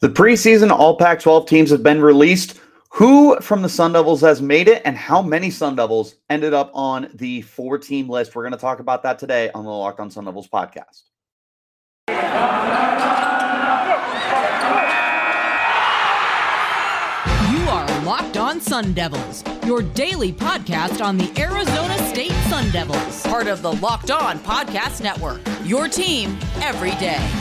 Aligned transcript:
The 0.00 0.08
preseason 0.08 0.70
All 0.70 0.96
Pac 0.96 1.20
12 1.20 1.46
teams 1.46 1.70
have 1.70 1.82
been 1.82 2.00
released. 2.00 2.58
Who 2.94 3.38
from 3.40 3.60
the 3.60 3.68
Sun 3.68 3.92
Devils 3.92 4.22
has 4.22 4.40
made 4.40 4.66
it, 4.66 4.80
and 4.86 4.96
how 4.96 5.20
many 5.20 5.50
Sun 5.50 5.76
Devils 5.76 6.14
ended 6.30 6.54
up 6.54 6.70
on 6.72 7.10
the 7.14 7.42
four 7.42 7.76
team 7.76 8.08
list? 8.08 8.34
We're 8.34 8.42
going 8.42 8.52
to 8.52 8.58
talk 8.58 8.80
about 8.80 9.02
that 9.02 9.18
today 9.18 9.50
on 9.50 9.64
the 9.64 9.70
Locked 9.70 10.00
On 10.00 10.10
Sun 10.10 10.24
Devils 10.24 10.48
podcast. 10.48 11.02
You 17.52 17.68
are 17.68 18.00
Locked 18.04 18.38
On 18.38 18.58
Sun 18.58 18.94
Devils, 18.94 19.44
your 19.66 19.82
daily 19.82 20.32
podcast 20.32 21.04
on 21.04 21.18
the 21.18 21.30
Arizona 21.38 21.98
State 22.08 22.32
Sun 22.48 22.70
Devils, 22.70 23.22
part 23.24 23.48
of 23.48 23.60
the 23.60 23.72
Locked 23.74 24.10
On 24.10 24.38
Podcast 24.38 25.02
Network. 25.02 25.42
Your 25.62 25.88
team 25.88 26.38
every 26.62 26.92
day. 26.92 27.39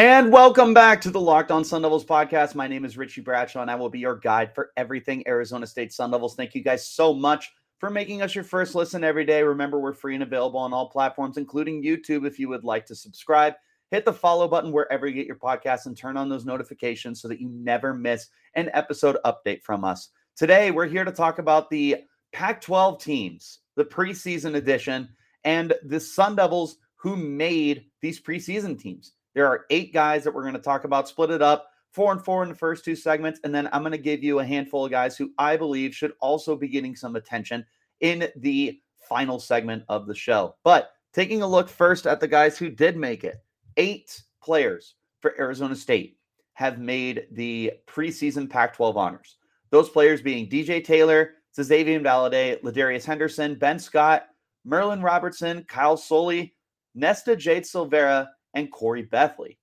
And 0.00 0.32
welcome 0.32 0.72
back 0.72 1.02
to 1.02 1.10
the 1.10 1.20
Locked 1.20 1.50
On 1.50 1.62
Sun 1.62 1.82
Devils 1.82 2.06
podcast. 2.06 2.54
My 2.54 2.66
name 2.66 2.86
is 2.86 2.96
Richie 2.96 3.20
Bradshaw, 3.20 3.60
and 3.60 3.70
I 3.70 3.74
will 3.74 3.90
be 3.90 3.98
your 3.98 4.16
guide 4.16 4.54
for 4.54 4.70
everything 4.78 5.22
Arizona 5.28 5.66
State 5.66 5.92
Sun 5.92 6.10
Devils. 6.10 6.36
Thank 6.36 6.54
you 6.54 6.64
guys 6.64 6.88
so 6.88 7.12
much 7.12 7.52
for 7.76 7.90
making 7.90 8.22
us 8.22 8.34
your 8.34 8.44
first 8.44 8.74
listen 8.74 9.04
every 9.04 9.26
day. 9.26 9.42
Remember, 9.42 9.78
we're 9.78 9.92
free 9.92 10.14
and 10.14 10.22
available 10.22 10.58
on 10.58 10.72
all 10.72 10.88
platforms, 10.88 11.36
including 11.36 11.84
YouTube. 11.84 12.26
If 12.26 12.38
you 12.38 12.48
would 12.48 12.64
like 12.64 12.86
to 12.86 12.94
subscribe, 12.94 13.52
hit 13.90 14.06
the 14.06 14.12
follow 14.14 14.48
button 14.48 14.72
wherever 14.72 15.06
you 15.06 15.12
get 15.12 15.26
your 15.26 15.36
podcasts 15.36 15.84
and 15.84 15.94
turn 15.94 16.16
on 16.16 16.30
those 16.30 16.46
notifications 16.46 17.20
so 17.20 17.28
that 17.28 17.38
you 17.38 17.50
never 17.50 17.92
miss 17.92 18.28
an 18.54 18.70
episode 18.72 19.18
update 19.26 19.62
from 19.62 19.84
us. 19.84 20.08
Today, 20.34 20.70
we're 20.70 20.86
here 20.86 21.04
to 21.04 21.12
talk 21.12 21.38
about 21.38 21.68
the 21.68 21.96
Pac 22.32 22.62
12 22.62 23.02
teams, 23.02 23.58
the 23.76 23.84
preseason 23.84 24.54
edition, 24.54 25.10
and 25.44 25.74
the 25.84 26.00
Sun 26.00 26.36
Devils 26.36 26.78
who 26.96 27.16
made 27.16 27.84
these 28.00 28.18
preseason 28.18 28.80
teams. 28.80 29.12
There 29.34 29.46
are 29.46 29.66
eight 29.70 29.92
guys 29.92 30.24
that 30.24 30.34
we're 30.34 30.42
going 30.42 30.54
to 30.54 30.60
talk 30.60 30.84
about, 30.84 31.08
split 31.08 31.30
it 31.30 31.42
up 31.42 31.70
four 31.92 32.12
and 32.12 32.24
four 32.24 32.42
in 32.42 32.48
the 32.48 32.54
first 32.54 32.84
two 32.84 32.96
segments. 32.96 33.40
And 33.44 33.54
then 33.54 33.68
I'm 33.72 33.82
going 33.82 33.92
to 33.92 33.98
give 33.98 34.22
you 34.22 34.38
a 34.38 34.44
handful 34.44 34.84
of 34.84 34.90
guys 34.90 35.16
who 35.16 35.32
I 35.38 35.56
believe 35.56 35.94
should 35.94 36.12
also 36.20 36.56
be 36.56 36.68
getting 36.68 36.96
some 36.96 37.16
attention 37.16 37.64
in 38.00 38.28
the 38.36 38.80
final 39.08 39.38
segment 39.38 39.84
of 39.88 40.06
the 40.06 40.14
show. 40.14 40.56
But 40.64 40.92
taking 41.12 41.42
a 41.42 41.46
look 41.46 41.68
first 41.68 42.06
at 42.06 42.20
the 42.20 42.28
guys 42.28 42.56
who 42.56 42.70
did 42.70 42.96
make 42.96 43.24
it, 43.24 43.42
eight 43.76 44.22
players 44.42 44.94
for 45.20 45.38
Arizona 45.38 45.76
State 45.76 46.16
have 46.54 46.78
made 46.78 47.26
the 47.32 47.72
preseason 47.86 48.48
Pac 48.48 48.74
12 48.74 48.96
honors. 48.96 49.36
Those 49.70 49.88
players 49.88 50.20
being 50.20 50.48
DJ 50.48 50.84
Taylor, 50.84 51.34
Xavier 51.60 52.00
Valladay, 52.00 52.60
Ladarius 52.62 53.04
Henderson, 53.04 53.54
Ben 53.54 53.78
Scott, 53.78 54.26
Merlin 54.64 55.02
Robertson, 55.02 55.64
Kyle 55.64 55.96
Soelle, 55.96 56.50
Nesta 56.94 57.36
Jade 57.36 57.62
Silvera, 57.62 58.28
and 58.54 58.70
Corey 58.70 59.04
Bethley. 59.04 59.56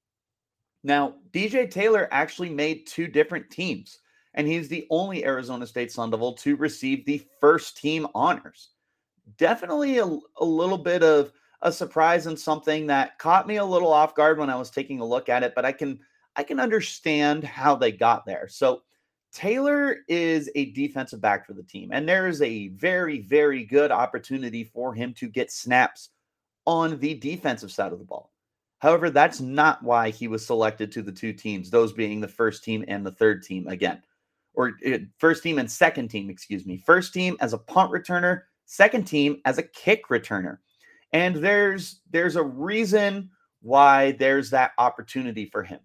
Now, 0.84 1.16
DJ 1.32 1.70
Taylor 1.70 2.08
actually 2.12 2.50
made 2.50 2.88
two 2.88 3.08
different 3.08 3.50
teams, 3.50 4.00
and 4.34 4.48
he's 4.48 4.68
the 4.68 4.88
only 4.90 5.26
Arizona 5.26 5.68
State 5.68 5.92
Sun 5.92 6.12
Devil 6.12 6.34
to 6.34 6.56
receive 6.56 7.06
the 7.06 7.26
first 7.42 7.78
team 7.78 8.08
honors. 8.16 8.70
Definitely 9.38 9.98
a, 9.98 10.06
a 10.06 10.46
little 10.46 10.78
bit 10.78 11.04
of 11.04 11.34
a 11.62 11.72
surprise 11.72 12.28
and 12.28 12.40
something 12.40 12.88
that 12.88 13.18
caught 13.18 13.48
me 13.48 13.58
a 13.58 13.66
little 13.66 13.92
off 13.92 14.16
guard 14.16 14.38
when 14.38 14.50
I 14.50 14.56
was 14.56 14.70
taking 14.70 15.00
a 15.00 15.06
look 15.06 15.28
at 15.28 15.44
it, 15.44 15.54
but 15.56 15.66
I 15.66 15.72
can 15.72 16.00
I 16.36 16.44
can 16.44 16.60
understand 16.60 17.44
how 17.44 17.76
they 17.76 17.92
got 17.92 18.26
there. 18.26 18.48
So 18.48 18.84
Taylor 19.34 19.98
is 20.08 20.50
a 20.56 20.72
defensive 20.72 21.20
back 21.20 21.46
for 21.46 21.54
the 21.54 21.64
team, 21.64 21.90
and 21.92 22.08
there 22.08 22.28
is 22.28 22.42
a 22.42 22.70
very, 22.70 23.22
very 23.22 23.66
good 23.66 23.92
opportunity 23.92 24.64
for 24.64 24.94
him 24.94 25.14
to 25.16 25.28
get 25.28 25.52
snaps 25.52 26.10
on 26.66 27.00
the 27.00 27.16
defensive 27.16 27.72
side 27.72 27.92
of 27.92 28.00
the 28.00 28.06
ball. 28.06 28.32
However, 28.80 29.10
that's 29.10 29.42
not 29.42 29.84
why 29.84 30.10
he 30.10 30.28
was 30.28 30.46
selected 30.46 30.92
to 30.92 31.02
the 31.02 31.12
two 31.12 31.34
teams, 31.34 31.70
those 31.70 31.94
being 31.94 32.20
the 32.22 32.28
first 32.28 32.64
team 32.64 32.86
and 32.88 33.06
the 33.06 33.12
third 33.12 33.44
team 33.44 33.68
again, 33.68 34.04
or 34.54 34.74
uh, 34.86 35.00
first 35.18 35.42
team 35.42 35.58
and 35.58 35.70
second 35.70 36.10
team, 36.10 36.30
excuse 36.30 36.66
me. 36.66 36.78
First 36.78 37.14
team 37.14 37.38
as 37.40 37.54
a 37.54 37.58
punt 37.58 37.92
returner, 37.92 38.44
second 38.66 39.06
team 39.06 39.42
as 39.46 39.58
a 39.58 39.64
kick 39.64 40.10
returner. 40.10 40.60
And 41.14 41.36
there's 41.36 42.02
there's 42.12 42.36
a 42.36 42.44
reason 42.44 43.32
why 43.62 44.12
there's 44.14 44.50
that 44.52 44.72
opportunity 44.78 45.46
for 45.46 45.64
him. 45.64 45.80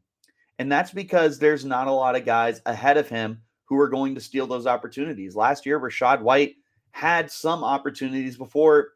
And 0.58 0.70
that's 0.70 0.91
because 0.91 1.38
there's 1.38 1.64
not 1.64 1.88
a 1.88 1.92
lot 1.92 2.14
of 2.14 2.26
guys 2.26 2.60
ahead 2.66 2.97
of 2.97 3.08
him 3.08 3.41
who 3.64 3.81
are 3.81 3.88
going 3.88 4.14
to 4.14 4.20
steal 4.20 4.47
those 4.47 4.66
opportunities. 4.66 5.34
Last 5.34 5.64
year, 5.64 5.81
Rachaad 5.81 6.20
White 6.20 6.56
had 6.91 7.31
some 7.31 7.64
opportunities 7.64 8.36
before 8.36 8.91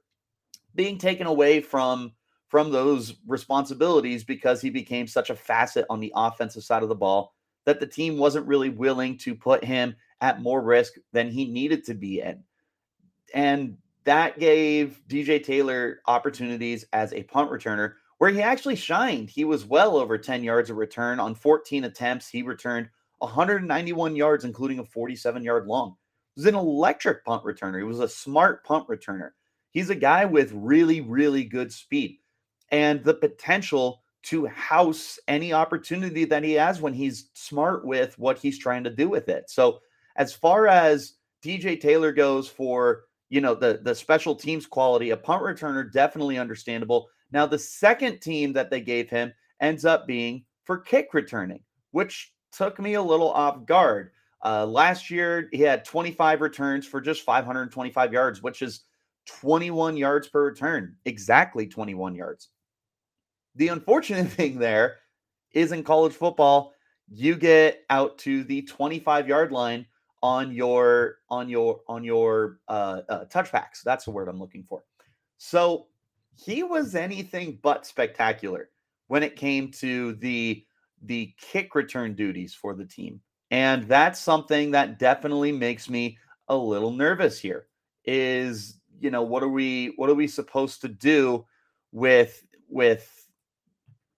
being 0.75 0.99
taken 0.99 1.27
away 1.27 1.61
from 1.61 2.13
from 2.49 2.71
those 2.71 3.15
responsibilities 3.27 4.25
because 4.25 4.61
he 4.61 4.71
became 4.71 5.07
such 5.07 5.31
a 5.31 5.37
facet 5.37 5.85
on 5.91 6.01
the 6.01 6.13
offensive 6.15 6.63
side 6.63 6.83
of 6.83 6.89
the 6.89 6.95
ball 6.95 7.35
that 7.65 7.81
the 7.81 7.87
team 7.87 8.17
wasn't 8.17 8.47
really 8.47 8.71
willing 8.71 9.19
to 9.19 9.35
put 9.35 9.65
him 9.65 9.97
at 10.21 10.41
more 10.41 10.63
risk 10.63 10.95
than 11.13 11.31
he 11.31 11.45
needed 11.45 11.85
to 11.85 11.95
be 11.95 12.21
in. 12.21 12.43
And 13.35 13.77
that 14.05 14.39
gave 14.39 15.01
DJ 15.09 15.43
Taylor 15.43 16.01
opportunities 16.07 16.87
as 16.93 17.13
a 17.13 17.25
punt 17.25 17.51
returner 17.51 17.95
where 18.19 18.31
he 18.31 18.41
actually 18.41 18.77
shined. 18.77 19.29
He 19.29 19.45
was 19.45 19.67
well 19.67 19.97
over 19.97 20.17
10 20.17 20.45
yards 20.45 20.71
of 20.71 20.77
return 20.77 21.19
on 21.21 21.35
14 21.35 21.85
attempts. 21.85 22.29
He 22.29 22.43
returned 22.43 22.89
191 23.19 24.15
yards, 24.15 24.45
including 24.45 24.79
a 24.79 24.85
47 24.85 25.43
yard 25.43 25.67
long. 25.67 25.97
He 26.35 26.41
was 26.41 26.47
an 26.47 26.55
electric 26.55 27.25
punt 27.25 27.45
returner. 27.45 27.79
He 27.79 27.85
was 27.85 28.01
a 28.01 28.09
smart 28.09 28.65
punt 28.65 28.87
returner. 28.89 29.31
He's 29.71 29.91
a 29.91 29.95
guy 29.95 30.25
with 30.25 30.53
really, 30.55 31.01
really 31.01 31.45
good 31.45 31.73
speed 31.73 32.21
and 32.71 33.03
the 33.05 33.15
potential 33.15 34.03
to 34.25 34.47
house 34.47 35.19
any 35.29 35.53
opportunity 35.53 36.25
that 36.25 36.43
he 36.43 36.53
has 36.55 36.81
when 36.81 36.93
he's 36.93 37.31
smart 37.35 37.85
with 37.85 38.19
what 38.19 38.39
he's 38.39 38.59
trying 38.59 38.83
to 38.83 38.91
do 38.91 39.09
with 39.09 39.29
it. 39.29 39.49
So 39.49 39.81
as 40.17 40.33
far 40.33 40.67
as 40.67 41.15
DJ 41.45 41.81
Taylor 41.81 42.13
goes 42.13 42.49
for, 42.49 43.05
you 43.29 43.41
know, 43.41 43.55
the 43.55 43.81
the 43.83 43.95
special 43.95 44.35
teams 44.35 44.67
quality, 44.67 45.11
a 45.11 45.17
punt 45.17 45.43
returner 45.43 45.93
definitely 45.93 46.39
understandable. 46.39 47.09
Now 47.31 47.47
the 47.47 47.59
second 47.59 48.21
team 48.21 48.53
that 48.55 48.69
they 48.69 48.81
gave 48.81 49.09
him 49.09 49.33
ends 49.61 49.85
up 49.85 50.09
being 50.09 50.45
for 50.65 50.79
kick 50.79 51.15
returning, 51.15 51.61
which 51.93 52.33
took 52.51 52.81
me 52.81 52.95
a 52.95 53.03
little 53.03 53.31
off 53.31 53.65
guard. 53.65 54.11
Uh, 54.45 54.67
last 54.67 55.09
year 55.11 55.49
he 55.53 55.61
had 55.61 55.85
25 55.85 56.41
returns 56.41 56.87
for 56.87 57.01
just 57.01 57.23
525 57.23 58.13
yards, 58.13 58.43
which 58.43 58.61
is 58.61 58.85
21 59.27 59.97
yards 59.97 60.29
per 60.29 60.45
return, 60.45 60.97
exactly 61.05 61.67
21 61.67 62.15
yards. 62.15 62.49
The 63.57 63.69
unfortunate 63.69 64.29
thing 64.33 64.59
there 64.59 64.99
is 65.53 65.73
in 65.73 65.83
college 65.83 66.13
football, 66.13 66.75
you 67.09 67.37
get 67.37 67.85
out 67.91 68.19
to 68.19 68.45
the 68.45 68.63
25 68.63 69.29
yard 69.29 69.53
line 69.53 69.87
on 70.23 70.53
your 70.53 71.19
on 71.29 71.49
your 71.49 71.81
on 71.89 72.05
your 72.05 72.59
uh, 72.69 73.03
uh 73.09 73.25
touchbacks. 73.27 73.83
That's 73.85 74.05
the 74.05 74.11
word 74.11 74.29
I'm 74.29 74.41
looking 74.41 74.65
for. 74.65 74.83
So 75.39 75.87
he 76.35 76.63
was 76.63 76.95
anything 76.95 77.59
but 77.63 77.87
spectacular 77.87 78.71
when 79.09 79.23
it 79.23 79.37
came 79.37 79.71
to 79.73 80.15
the 80.15 80.65
the 81.03 81.35
kick 81.39 81.75
return 81.75 82.15
duties 82.15 82.55
for 82.55 82.75
the 82.75 82.85
team. 82.85 83.21
And 83.51 83.85
that's 83.85 84.19
something 84.19 84.73
that 84.73 84.99
definitely 84.99 85.53
makes 85.53 85.89
me 85.89 86.19
a 86.49 86.57
little 86.57 86.91
nervous 86.91 87.39
here. 87.39 87.67
Is, 88.05 88.79
you 89.01 89.11
know, 89.11 89.23
what 89.23 89.43
are 89.43 89.49
we 89.49 89.93
what 89.97 90.11
are 90.11 90.15
we 90.15 90.27
supposed 90.27 90.81
to 90.83 90.89
do 90.89 91.45
with 91.93 92.45
with 92.69 93.26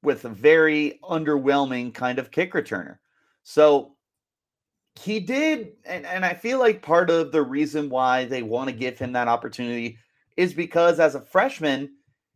with 0.02 0.24
a 0.24 0.30
very 0.30 0.98
underwhelming 1.02 1.92
kind 1.92 2.18
of 2.18 2.30
kick 2.30 2.52
returner. 2.52 2.98
So 3.42 3.96
he 4.94 5.20
did, 5.20 5.72
and, 5.84 6.06
and 6.06 6.24
I 6.24 6.34
feel 6.34 6.58
like 6.58 6.82
part 6.82 7.10
of 7.10 7.32
the 7.32 7.42
reason 7.42 7.88
why 7.88 8.24
they 8.24 8.42
want 8.42 8.68
to 8.68 8.76
give 8.76 8.98
him 8.98 9.12
that 9.12 9.28
opportunity 9.28 9.98
is 10.36 10.54
because 10.54 11.00
as 11.00 11.14
a 11.14 11.20
freshman, 11.20 11.90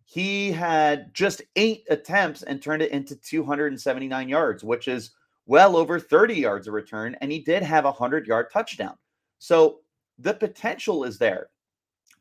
he 0.05 0.53
had 0.53 1.13
just 1.15 1.43
eight 1.57 1.85
attempts 1.89 2.43
and 2.43 2.61
turned 2.61 2.83
it 2.83 2.93
into 2.93 3.17
279 3.17 4.29
yards, 4.29 4.63
which 4.63 4.89
is 4.89 5.13
well 5.47 5.77
over 5.77 5.99
30 5.99 6.35
yards 6.35 6.69
of 6.69 6.75
return. 6.75 7.17
And 7.21 7.33
he 7.33 7.41
did 7.41 7.63
have 7.63 7.85
a 7.85 7.91
100 7.91 8.27
yard 8.27 8.47
touchdown. 8.53 8.97
So 9.39 9.81
the 10.19 10.35
potential 10.35 11.05
is 11.05 11.19
there 11.19 11.49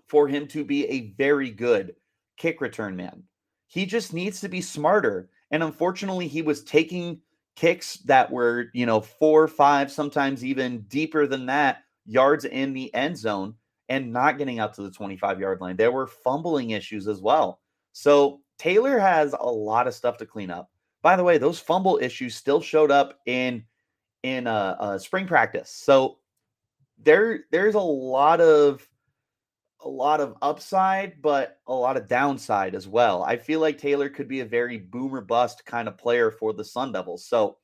for 0.07 0.27
him 0.27 0.47
to 0.47 0.63
be 0.63 0.87
a 0.87 1.11
very 1.17 1.51
good 1.51 1.95
kick 2.37 2.61
return 2.61 2.95
man. 2.95 3.23
He 3.71 3.85
just 3.85 4.13
needs 4.13 4.41
to 4.41 4.49
be 4.49 4.59
smarter. 4.59 5.29
And 5.49 5.63
unfortunately, 5.63 6.27
he 6.27 6.41
was 6.41 6.61
taking 6.61 7.21
kicks 7.55 7.99
that 7.99 8.29
were, 8.29 8.65
you 8.73 8.85
know, 8.85 8.99
four, 8.99 9.47
five, 9.47 9.89
sometimes 9.89 10.43
even 10.43 10.81
deeper 10.89 11.25
than 11.25 11.45
that 11.45 11.83
yards 12.05 12.43
in 12.43 12.73
the 12.73 12.93
end 12.93 13.17
zone 13.17 13.55
and 13.87 14.11
not 14.11 14.37
getting 14.37 14.59
out 14.59 14.73
to 14.73 14.81
the 14.81 14.91
25 14.91 15.39
yard 15.39 15.61
line. 15.61 15.77
There 15.77 15.93
were 15.93 16.07
fumbling 16.07 16.71
issues 16.71 17.07
as 17.07 17.21
well. 17.21 17.61
So 17.93 18.41
Taylor 18.59 18.99
has 18.99 19.33
a 19.39 19.49
lot 19.49 19.87
of 19.87 19.93
stuff 19.93 20.17
to 20.17 20.25
clean 20.25 20.51
up. 20.51 20.69
By 21.01 21.15
the 21.15 21.23
way, 21.23 21.37
those 21.37 21.57
fumble 21.57 21.97
issues 22.01 22.35
still 22.35 22.59
showed 22.59 22.91
up 22.91 23.19
in 23.25 23.63
in 24.23 24.47
uh, 24.47 24.75
uh 24.81 24.97
spring 24.97 25.27
practice. 25.27 25.69
So 25.69 26.17
there 27.01 27.45
there's 27.51 27.75
a 27.75 27.79
lot 27.79 28.41
of 28.41 28.85
a 29.83 29.89
lot 29.89 30.21
of 30.21 30.35
upside, 30.41 31.21
but 31.21 31.59
a 31.67 31.73
lot 31.73 31.97
of 31.97 32.07
downside 32.07 32.75
as 32.75 32.87
well. 32.87 33.23
I 33.23 33.37
feel 33.37 33.59
like 33.59 33.77
Taylor 33.77 34.09
could 34.09 34.27
be 34.27 34.41
a 34.41 34.45
very 34.45 34.77
boomer 34.77 35.21
bust 35.21 35.65
kind 35.65 35.87
of 35.87 35.97
player 35.97 36.31
for 36.31 36.53
the 36.53 36.63
Sun 36.63 36.91
Devils. 36.91 37.25
So 37.25 37.57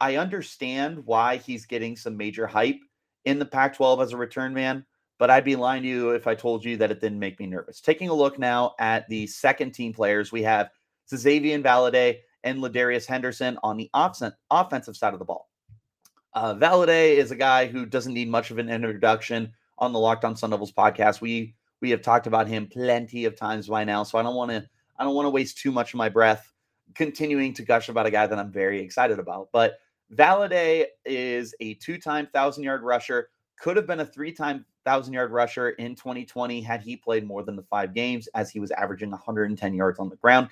I 0.00 0.16
understand 0.16 1.04
why 1.06 1.36
he's 1.36 1.66
getting 1.66 1.96
some 1.96 2.16
major 2.16 2.46
hype 2.46 2.80
in 3.24 3.38
the 3.38 3.46
Pac 3.46 3.76
12 3.76 4.00
as 4.00 4.12
a 4.12 4.16
return 4.16 4.54
man, 4.54 4.84
but 5.18 5.30
I'd 5.30 5.44
be 5.44 5.56
lying 5.56 5.82
to 5.82 5.88
you 5.88 6.10
if 6.10 6.26
I 6.26 6.34
told 6.34 6.64
you 6.64 6.76
that 6.76 6.90
it 6.90 7.00
didn't 7.00 7.18
make 7.18 7.40
me 7.40 7.46
nervous. 7.46 7.80
Taking 7.80 8.08
a 8.08 8.14
look 8.14 8.38
now 8.38 8.74
at 8.78 9.08
the 9.08 9.26
second 9.26 9.72
team 9.72 9.92
players, 9.92 10.30
we 10.30 10.42
have 10.42 10.70
Xavier 11.08 11.58
Valladay 11.58 12.18
and 12.44 12.58
Ladarius 12.58 13.06
Henderson 13.06 13.58
on 13.62 13.76
the 13.76 13.90
offensive 13.92 14.96
side 14.96 15.12
of 15.12 15.18
the 15.18 15.24
ball. 15.24 15.48
Uh, 16.34 16.54
Valladay 16.54 17.16
is 17.16 17.30
a 17.30 17.36
guy 17.36 17.66
who 17.66 17.86
doesn't 17.86 18.12
need 18.12 18.28
much 18.28 18.50
of 18.50 18.58
an 18.58 18.68
introduction 18.68 19.52
on 19.78 19.92
the 19.92 19.98
Locked 19.98 20.24
On 20.24 20.36
Sun 20.36 20.50
Devils 20.50 20.72
podcast. 20.72 21.20
We 21.20 21.54
we 21.80 21.90
have 21.90 22.02
talked 22.02 22.26
about 22.26 22.48
him 22.48 22.66
plenty 22.66 23.24
of 23.24 23.36
times 23.36 23.68
by 23.68 23.84
now, 23.84 24.02
so 24.02 24.18
I 24.18 24.22
don't 24.22 24.34
want 24.34 24.50
to 24.50 24.66
I 24.98 25.04
don't 25.04 25.14
want 25.14 25.26
to 25.26 25.30
waste 25.30 25.58
too 25.58 25.72
much 25.72 25.92
of 25.92 25.98
my 25.98 26.08
breath 26.08 26.52
continuing 26.94 27.52
to 27.54 27.62
gush 27.62 27.88
about 27.88 28.06
a 28.06 28.10
guy 28.10 28.26
that 28.26 28.38
I'm 28.38 28.52
very 28.52 28.80
excited 28.80 29.18
about. 29.18 29.48
But 29.52 29.78
Valladay 30.14 30.86
is 31.04 31.54
a 31.60 31.74
two-time 31.74 32.28
thousand 32.32 32.62
yard 32.62 32.82
rusher, 32.82 33.28
could 33.58 33.76
have 33.76 33.86
been 33.86 34.00
a 34.00 34.06
three-time 34.06 34.64
thousand 34.84 35.12
yard 35.12 35.32
rusher 35.32 35.70
in 35.70 35.94
2020 35.94 36.60
had 36.62 36.80
he 36.80 36.96
played 36.96 37.26
more 37.26 37.42
than 37.42 37.56
the 37.56 37.64
five 37.64 37.92
games, 37.92 38.28
as 38.34 38.50
he 38.50 38.60
was 38.60 38.70
averaging 38.72 39.10
110 39.10 39.74
yards 39.74 39.98
on 39.98 40.08
the 40.08 40.16
ground. 40.16 40.48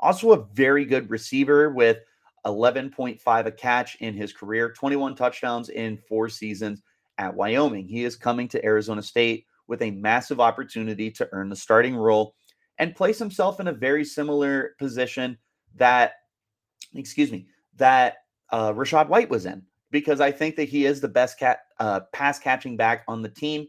Also, 0.00 0.32
a 0.32 0.44
very 0.54 0.84
good 0.84 1.08
receiver 1.10 1.70
with 1.70 1.98
11.5 2.46 3.46
a 3.46 3.52
catch 3.52 3.96
in 4.00 4.14
his 4.14 4.32
career, 4.32 4.72
21 4.72 5.14
touchdowns 5.14 5.68
in 5.68 5.96
four 6.08 6.28
seasons 6.28 6.82
at 7.18 7.34
Wyoming. 7.34 7.86
He 7.88 8.04
is 8.04 8.16
coming 8.16 8.48
to 8.48 8.64
Arizona 8.64 9.02
State 9.02 9.46
with 9.66 9.82
a 9.82 9.90
massive 9.90 10.40
opportunity 10.40 11.10
to 11.12 11.28
earn 11.32 11.48
the 11.48 11.56
starting 11.56 11.96
role 11.96 12.34
and 12.78 12.96
place 12.96 13.18
himself 13.18 13.60
in 13.60 13.68
a 13.68 13.72
very 13.72 14.04
similar 14.04 14.74
position 14.78 15.38
that, 15.76 16.12
excuse 16.94 17.30
me, 17.30 17.46
that 17.76 18.16
uh, 18.50 18.72
Rachaad 18.72 19.08
White 19.08 19.30
was 19.30 19.46
in, 19.46 19.62
because 19.90 20.20
I 20.20 20.30
think 20.30 20.56
that 20.56 20.68
he 20.68 20.86
is 20.86 21.00
the 21.00 21.08
best 21.08 21.38
cat, 21.38 21.60
uh, 21.78 22.00
pass 22.12 22.38
catching 22.38 22.76
back 22.76 23.04
on 23.08 23.22
the 23.22 23.28
team. 23.28 23.66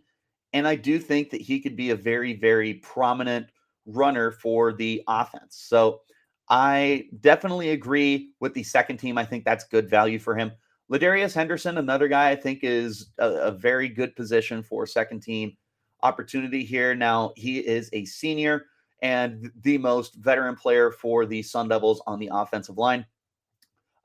And 0.54 0.68
I 0.68 0.76
do 0.76 1.00
think 1.00 1.30
that 1.32 1.42
he 1.42 1.60
could 1.60 1.76
be 1.76 1.92
a 1.92 1.96
very, 1.96 2.34
very 2.34 2.76
prominent 2.76 3.48
runner 3.86 4.32
for 4.32 4.74
the 4.74 5.04
offense. 5.08 5.58
So 5.68 6.02
I 6.50 7.08
definitely 7.22 7.72
agree 7.72 8.32
with 8.40 8.54
the 8.54 8.64
second 8.64 8.98
team. 8.98 9.18
I 9.18 9.26
think 9.26 9.46
that's 9.46 9.64
good 9.66 9.90
value 9.90 10.20
for 10.20 10.36
him. 10.36 10.52
Ladarius 10.92 11.34
Henderson, 11.34 11.78
another 11.78 12.08
guy 12.08 12.30
I 12.30 12.36
think 12.36 12.60
is 12.64 13.12
a, 13.18 13.30
a, 13.30 13.52
very 13.52 13.90
good 13.90 14.16
position 14.16 14.62
for 14.62 14.86
second 14.86 15.22
team 15.22 15.58
opportunity 16.04 16.64
here. 16.64 16.94
Now, 16.94 17.34
he 17.36 17.60
is 17.60 17.90
a 17.92 18.06
senior 18.06 18.68
and 19.02 19.52
the 19.64 19.80
most 19.80 20.16
veteran 20.16 20.56
player 20.56 20.92
for 20.92 21.26
the 21.26 21.42
Sun 21.42 21.70
Devils 21.70 22.02
on 22.06 22.20
the 22.20 22.30
offensive 22.32 22.78
line. 22.78 23.06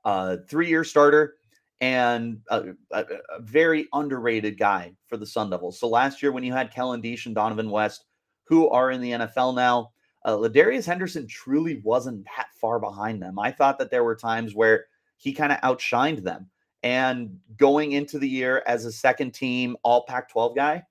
Uh, 0.03 0.37
three 0.49 0.67
year 0.67 0.83
starter 0.83 1.35
and 1.79 2.39
a, 2.49 2.69
a, 2.91 3.05
a, 3.29 3.41
very 3.41 3.87
underrated 3.93 4.57
guy 4.57 4.93
for 5.07 5.17
the 5.17 5.25
Sun 5.25 5.51
Devils. 5.51 5.79
So 5.79 5.87
last 5.87 6.23
year, 6.23 6.31
when 6.31 6.43
you 6.43 6.53
had 6.53 6.73
Kellen 6.73 7.01
Diesch 7.01 7.27
and 7.27 7.35
Dohnovan 7.35 7.69
West, 7.69 8.05
who 8.45 8.69
are 8.69 8.89
in 8.89 9.01
the 9.01 9.11
NFL 9.11 9.55
now, 9.55 9.91
uh, 10.25 10.35
Ladarius 10.35 10.85
Henderson 10.85 11.27
truly 11.27 11.81
wasn't 11.83 12.25
that 12.35 12.47
far 12.59 12.79
behind 12.79 13.21
them. 13.21 13.37
I 13.39 13.51
thought 13.51 13.77
that 13.79 13.91
there 13.91 14.03
were 14.03 14.15
times 14.15 14.55
where 14.55 14.85
he 15.17 15.33
kind 15.33 15.51
of 15.51 15.59
outshined 15.61 16.23
them. 16.23 16.49
And 16.83 17.39
going 17.57 17.91
into 17.91 18.17
the 18.17 18.27
year 18.27 18.63
as 18.65 18.85
a 18.85 18.91
second 18.91 19.31
team 19.31 19.77
All 19.83 20.03
Pac 20.05 20.29
12 20.29 20.55
guy, 20.55 20.83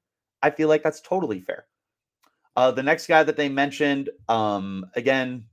I 0.43 0.51
feel 0.51 0.69
like 0.69 0.83
that's 0.83 1.01
totally 1.01 1.41
fair. 1.41 1.67
Uh, 2.57 2.71
the 2.71 2.83
next 2.83 3.07
guy 3.07 3.23
that 3.23 3.37
they 3.37 3.49
mentioned, 3.49 4.11
um, 4.29 4.87
again, 4.95 5.45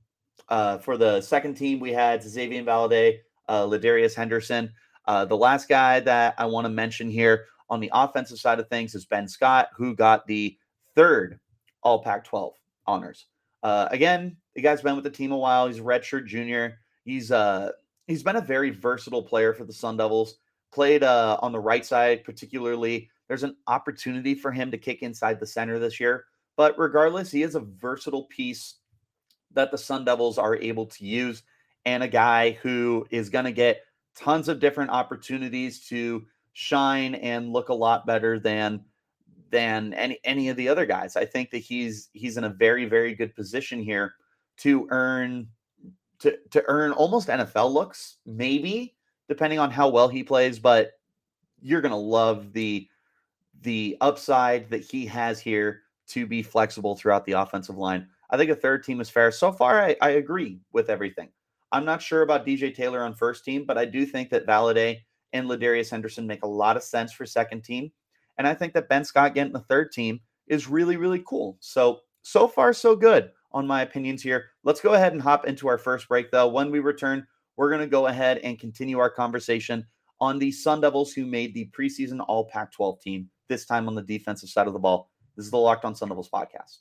uh, 0.48 0.78
for 0.78 0.96
the 0.96 1.20
second 1.20 1.54
team, 1.54 1.80
we 1.80 1.92
had 1.92 2.22
Xavier 2.22 2.62
Valladay, 2.62 3.18
uh, 3.48 3.64
Ladarius 3.64 4.14
Henderson. 4.14 4.70
Uh, 5.06 5.24
the 5.24 5.36
last 5.36 5.68
guy 5.68 6.00
that 6.00 6.34
I 6.38 6.46
want 6.46 6.64
to 6.66 6.70
mention 6.70 7.10
here 7.10 7.46
on 7.70 7.80
the 7.80 7.90
offensive 7.92 8.38
side 8.38 8.58
of 8.58 8.68
things 8.68 8.94
is 8.94 9.04
Ben 9.04 9.28
Scott, 9.28 9.68
who 9.76 9.94
got 9.94 10.26
the 10.26 10.56
third 10.94 11.38
All 11.82 12.02
Pac 12.02 12.24
12 12.24 12.54
honors. 12.86 13.26
Uh, 13.62 13.88
again, 13.90 14.36
the 14.54 14.62
guy's 14.62 14.82
been 14.82 14.94
with 14.94 15.04
the 15.04 15.10
team 15.10 15.32
a 15.32 15.36
while. 15.36 15.66
He's 15.66 15.78
a 15.78 15.82
redshirt 15.82 16.26
junior. 16.26 16.78
He's 17.04 17.30
uh 17.30 17.72
he's 18.08 18.22
been 18.22 18.36
a 18.36 18.40
very 18.40 18.70
versatile 18.70 19.22
player 19.22 19.54
for 19.54 19.64
the 19.64 19.72
Sun 19.72 19.98
Devils. 19.98 20.38
Played 20.72 21.04
uh, 21.04 21.38
on 21.40 21.52
the 21.52 21.60
right 21.60 21.86
side, 21.86 22.24
particularly. 22.24 23.08
There's 23.28 23.44
an 23.44 23.56
opportunity 23.66 24.34
for 24.34 24.50
him 24.50 24.70
to 24.70 24.78
kick 24.78 25.02
inside 25.02 25.38
the 25.38 25.46
center 25.46 25.78
this 25.78 26.00
year. 26.00 26.24
But 26.56 26.78
regardless, 26.78 27.30
he 27.30 27.42
is 27.42 27.54
a 27.54 27.60
versatile 27.60 28.24
piece 28.24 28.76
that 29.52 29.70
the 29.70 29.78
Sun 29.78 30.04
Devils 30.04 30.36
are 30.36 30.56
able 30.56 30.86
to 30.86 31.06
use, 31.06 31.42
and 31.86 32.02
a 32.02 32.08
guy 32.08 32.52
who 32.62 33.06
is 33.10 33.30
going 33.30 33.44
to 33.44 33.52
get 33.52 33.82
tons 34.14 34.48
of 34.48 34.60
different 34.60 34.90
opportunities 34.90 35.86
to 35.86 36.26
shine 36.52 37.14
and 37.14 37.52
look 37.52 37.68
a 37.68 37.74
lot 37.74 38.04
better 38.04 38.38
than 38.38 38.84
than 39.50 39.94
any 39.94 40.18
any 40.24 40.48
of 40.48 40.56
the 40.56 40.68
other 40.68 40.84
guys. 40.84 41.16
I 41.16 41.24
think 41.24 41.50
that 41.50 41.58
he's 41.58 42.10
he's 42.12 42.36
in 42.36 42.44
a 42.44 42.50
very 42.50 42.84
very 42.84 43.14
good 43.14 43.34
position 43.34 43.80
here 43.80 44.14
to 44.58 44.86
earn 44.90 45.48
to 46.20 46.36
to 46.50 46.62
earn 46.66 46.92
almost 46.92 47.28
NFL 47.28 47.72
looks, 47.72 48.16
maybe 48.26 48.94
depending 49.28 49.58
on 49.58 49.70
how 49.70 49.88
well 49.88 50.08
he 50.08 50.22
plays. 50.22 50.58
But 50.58 50.92
you're 51.60 51.80
gonna 51.80 51.96
love 51.96 52.52
the 52.52 52.88
the 53.62 53.96
upside 54.00 54.70
that 54.70 54.84
he 54.84 55.06
has 55.06 55.40
here 55.40 55.82
to 56.08 56.26
be 56.26 56.42
flexible 56.42 56.96
throughout 56.96 57.24
the 57.24 57.32
offensive 57.32 57.76
line. 57.76 58.06
I 58.30 58.36
think 58.36 58.50
a 58.50 58.56
third 58.56 58.84
team 58.84 59.00
is 59.00 59.10
fair. 59.10 59.30
So 59.30 59.52
far, 59.52 59.80
I, 59.80 59.96
I 60.00 60.10
agree 60.10 60.60
with 60.72 60.90
everything. 60.90 61.28
I'm 61.72 61.84
not 61.84 62.02
sure 62.02 62.22
about 62.22 62.46
DJ 62.46 62.74
Taylor 62.74 63.02
on 63.02 63.14
first 63.14 63.44
team, 63.44 63.64
but 63.66 63.76
I 63.76 63.84
do 63.84 64.06
think 64.06 64.30
that 64.30 64.46
Valladay 64.46 65.00
and 65.32 65.46
Ladarius 65.46 65.90
Henderson 65.90 66.26
make 66.26 66.42
a 66.42 66.48
lot 66.48 66.76
of 66.76 66.82
sense 66.82 67.12
for 67.12 67.26
second 67.26 67.62
team. 67.62 67.90
And 68.38 68.46
I 68.46 68.54
think 68.54 68.72
that 68.74 68.88
Ben 68.88 69.04
Scott 69.04 69.34
getting 69.34 69.52
the 69.52 69.60
third 69.60 69.92
team 69.92 70.20
is 70.46 70.68
really, 70.68 70.96
really 70.96 71.22
cool. 71.26 71.56
So, 71.60 72.00
so 72.22 72.48
far, 72.48 72.72
so 72.72 72.96
good 72.96 73.32
on 73.52 73.66
my 73.66 73.82
opinions 73.82 74.22
here. 74.22 74.46
Let's 74.64 74.80
go 74.80 74.94
ahead 74.94 75.12
and 75.12 75.22
hop 75.22 75.46
into 75.46 75.68
our 75.68 75.78
first 75.78 76.08
break, 76.08 76.30
though. 76.30 76.48
When 76.48 76.70
we 76.70 76.80
return, 76.80 77.26
we're 77.56 77.70
going 77.70 77.80
to 77.80 77.86
go 77.86 78.06
ahead 78.06 78.38
and 78.38 78.58
continue 78.58 78.98
our 78.98 79.10
conversation 79.10 79.86
on 80.20 80.38
the 80.38 80.50
Sun 80.52 80.80
Devils 80.80 81.12
who 81.12 81.26
made 81.26 81.54
the 81.54 81.70
preseason 81.76 82.24
All 82.28 82.44
Pac 82.44 82.72
12 82.72 83.00
team, 83.00 83.30
this 83.48 83.66
time 83.66 83.88
on 83.88 83.94
the 83.94 84.02
defensive 84.02 84.48
side 84.48 84.66
of 84.66 84.72
the 84.72 84.78
ball. 84.78 85.10
This 85.36 85.44
is 85.44 85.50
the 85.50 85.58
Locked 85.58 85.84
on 85.84 85.94
Sun 85.94 86.08
Devils 86.08 86.30
podcast. 86.30 86.78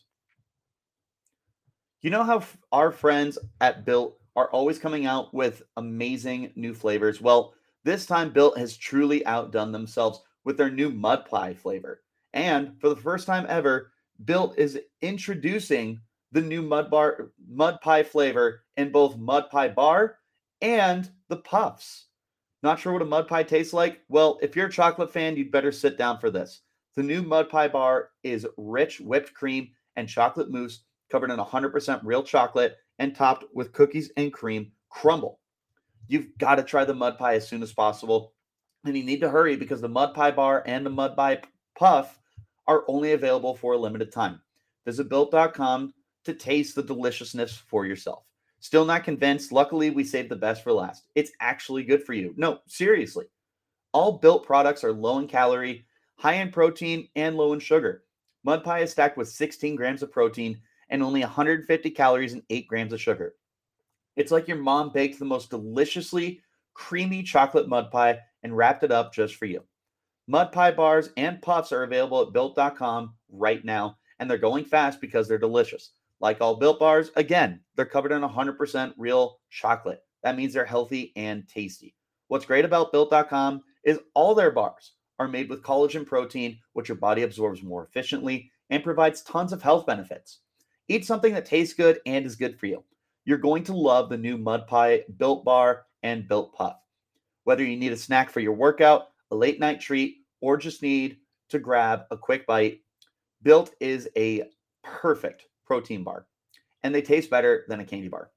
You 2.01 2.09
know 2.09 2.23
how 2.23 2.37
f- 2.37 2.57
our 2.71 2.91
friends 2.91 3.37
at 3.61 3.85
Built 3.85 4.19
are 4.35 4.49
always 4.51 4.77
coming 4.77 5.05
out 5.05 5.33
with 5.33 5.63
amazing 5.77 6.51
new 6.55 6.73
flavors? 6.73 7.21
Well, 7.21 7.53
this 7.83 8.05
time 8.05 8.31
Built 8.31 8.57
has 8.57 8.77
truly 8.77 9.25
outdone 9.25 9.71
themselves 9.71 10.21
with 10.43 10.57
their 10.57 10.69
new 10.69 10.89
mud 10.89 11.25
pie 11.25 11.53
flavor. 11.53 12.01
And 12.33 12.79
for 12.79 12.89
the 12.89 12.95
first 12.95 13.25
time 13.25 13.45
ever, 13.49 13.91
Built 14.25 14.57
is 14.57 14.79
introducing 15.01 15.99
the 16.31 16.41
new 16.41 16.61
mud 16.61 16.89
bar 16.89 17.31
mud 17.49 17.79
pie 17.81 18.03
flavor 18.03 18.63
in 18.75 18.91
both 18.91 19.17
mud 19.17 19.49
pie 19.49 19.69
bar 19.69 20.17
and 20.61 21.09
the 21.29 21.37
puffs. 21.37 22.07
Not 22.63 22.79
sure 22.79 22.93
what 22.93 23.01
a 23.01 23.05
mud 23.05 23.27
pie 23.27 23.43
tastes 23.43 23.73
like? 23.73 24.01
Well, 24.09 24.39
if 24.41 24.55
you're 24.55 24.67
a 24.67 24.71
chocolate 24.71 25.13
fan, 25.13 25.37
you'd 25.37 25.51
better 25.51 25.71
sit 25.71 25.97
down 25.97 26.19
for 26.19 26.29
this. 26.29 26.61
The 26.95 27.03
new 27.03 27.21
mud 27.21 27.49
pie 27.49 27.67
bar 27.67 28.09
is 28.23 28.47
rich 28.57 28.99
whipped 28.99 29.33
cream 29.33 29.69
and 29.95 30.09
chocolate 30.09 30.49
mousse 30.49 30.81
covered 31.11 31.31
in 31.31 31.37
100% 31.37 32.01
real 32.03 32.23
chocolate 32.23 32.77
and 32.99 33.15
topped 33.15 33.45
with 33.53 33.73
cookies 33.73 34.11
and 34.17 34.33
cream 34.33 34.71
crumble. 34.89 35.39
You've 36.07 36.37
got 36.37 36.55
to 36.55 36.63
try 36.63 36.85
the 36.85 36.93
mud 36.93 37.17
pie 37.17 37.35
as 37.35 37.47
soon 37.47 37.61
as 37.61 37.73
possible. 37.73 38.33
And 38.85 38.95
you 38.95 39.03
need 39.03 39.21
to 39.21 39.29
hurry 39.29 39.55
because 39.55 39.81
the 39.81 39.89
Mud 39.89 40.13
Pie 40.13 40.31
Bar 40.31 40.63
and 40.65 40.85
the 40.85 40.89
Mud 40.89 41.15
Pie 41.15 41.41
Puff 41.77 42.19
are 42.67 42.83
only 42.87 43.11
available 43.13 43.55
for 43.55 43.73
a 43.73 43.77
limited 43.77 44.11
time. 44.11 44.41
Visit 44.85 45.09
built.com 45.09 45.93
to 46.27 46.33
taste 46.33 46.75
the 46.75 46.83
deliciousness 46.83 47.57
for 47.57 47.85
yourself. 47.85 48.23
Still 48.59 48.85
not 48.85 49.03
convinced? 49.03 49.51
Luckily, 49.51 49.89
we 49.89 50.03
saved 50.03 50.29
the 50.29 50.35
best 50.35 50.63
for 50.63 50.71
last. 50.71 51.07
It's 51.15 51.31
actually 51.39 51.83
good 51.83 52.03
for 52.03 52.13
you. 52.13 52.33
No, 52.37 52.59
seriously. 52.67 53.25
All 53.93 54.19
built 54.19 54.45
products 54.45 54.83
are 54.83 54.93
low 54.93 55.19
in 55.19 55.27
calorie, 55.27 55.85
high 56.15 56.35
in 56.35 56.51
protein, 56.51 57.07
and 57.15 57.35
low 57.35 57.53
in 57.53 57.59
sugar. 57.59 58.03
Mud 58.43 58.63
pie 58.63 58.79
is 58.79 58.91
stacked 58.91 59.17
with 59.17 59.29
16 59.29 59.75
grams 59.75 60.03
of 60.03 60.11
protein 60.11 60.59
and 60.89 61.01
only 61.01 61.21
150 61.21 61.89
calories 61.91 62.33
and 62.33 62.43
8 62.49 62.67
grams 62.67 62.93
of 62.93 63.01
sugar. 63.01 63.35
It's 64.15 64.31
like 64.31 64.47
your 64.47 64.57
mom 64.57 64.91
baked 64.93 65.19
the 65.19 65.25
most 65.25 65.49
deliciously 65.49 66.41
creamy 66.73 67.23
chocolate 67.23 67.67
mud 67.67 67.91
pie 67.91 68.19
and 68.43 68.55
wrapped 68.55 68.83
it 68.83 68.91
up 68.91 69.13
just 69.13 69.35
for 69.35 69.45
you. 69.45 69.63
Mud 70.27 70.51
pie 70.51 70.71
bars 70.71 71.09
and 71.17 71.41
puffs 71.41 71.71
are 71.71 71.83
available 71.83 72.21
at 72.21 72.33
built.com 72.33 73.13
right 73.31 73.63
now, 73.63 73.97
and 74.19 74.29
they're 74.29 74.37
going 74.37 74.65
fast 74.65 74.99
because 74.99 75.27
they're 75.27 75.37
delicious. 75.37 75.91
Like 76.19 76.41
all 76.41 76.55
built 76.55 76.79
bars, 76.79 77.11
again, 77.15 77.61
they're 77.75 77.85
covered 77.85 78.11
in 78.11 78.21
100% 78.21 78.93
real 78.97 79.39
chocolate. 79.49 80.01
That 80.23 80.35
means 80.35 80.53
they're 80.53 80.65
healthy 80.65 81.13
and 81.15 81.47
tasty. 81.47 81.95
What's 82.27 82.45
great 82.45 82.65
about 82.65 82.91
built.com 82.91 83.61
is 83.83 83.99
all 84.13 84.33
their 84.35 84.51
bars 84.51 84.93
are 85.19 85.27
made 85.27 85.49
with 85.49 85.63
collagen 85.63 86.05
protein, 86.05 86.59
which 86.73 86.89
your 86.89 86.97
body 86.97 87.23
absorbs 87.23 87.63
more 87.63 87.85
efficiently 87.85 88.51
and 88.69 88.83
provides 88.83 89.21
tons 89.21 89.53
of 89.53 89.61
health 89.61 89.85
benefits. 89.85 90.39
Eat 90.87 91.05
something 91.05 91.33
that 91.33 91.45
tastes 91.45 91.73
good 91.73 91.99
and 92.05 92.25
is 92.25 92.35
good 92.35 92.59
for 92.59 92.65
you. 92.65 92.83
You're 93.25 93.37
going 93.37 93.63
to 93.65 93.75
love 93.75 94.09
the 94.09 94.17
new 94.17 94.37
Mud 94.37 94.67
Pie, 94.67 95.03
Built 95.17 95.43
Bar, 95.43 95.85
and 96.03 96.27
Built 96.27 96.53
Puff. 96.53 96.77
Whether 97.43 97.63
you 97.63 97.77
need 97.77 97.91
a 97.91 97.97
snack 97.97 98.29
for 98.29 98.39
your 98.39 98.53
workout, 98.53 99.09
a 99.31 99.35
late 99.35 99.59
night 99.59 99.79
treat, 99.79 100.17
or 100.41 100.57
just 100.57 100.81
need 100.81 101.17
to 101.49 101.59
grab 101.59 102.01
a 102.11 102.17
quick 102.17 102.45
bite, 102.45 102.81
Built 103.43 103.73
is 103.79 104.09
a 104.17 104.43
perfect 104.83 105.45
protein 105.67 106.03
bar, 106.03 106.25
and 106.83 106.95
they 106.95 107.01
taste 107.01 107.29
better 107.29 107.65
than 107.67 107.81
a 107.81 107.85
candy 107.85 108.07
bar. 108.07 108.31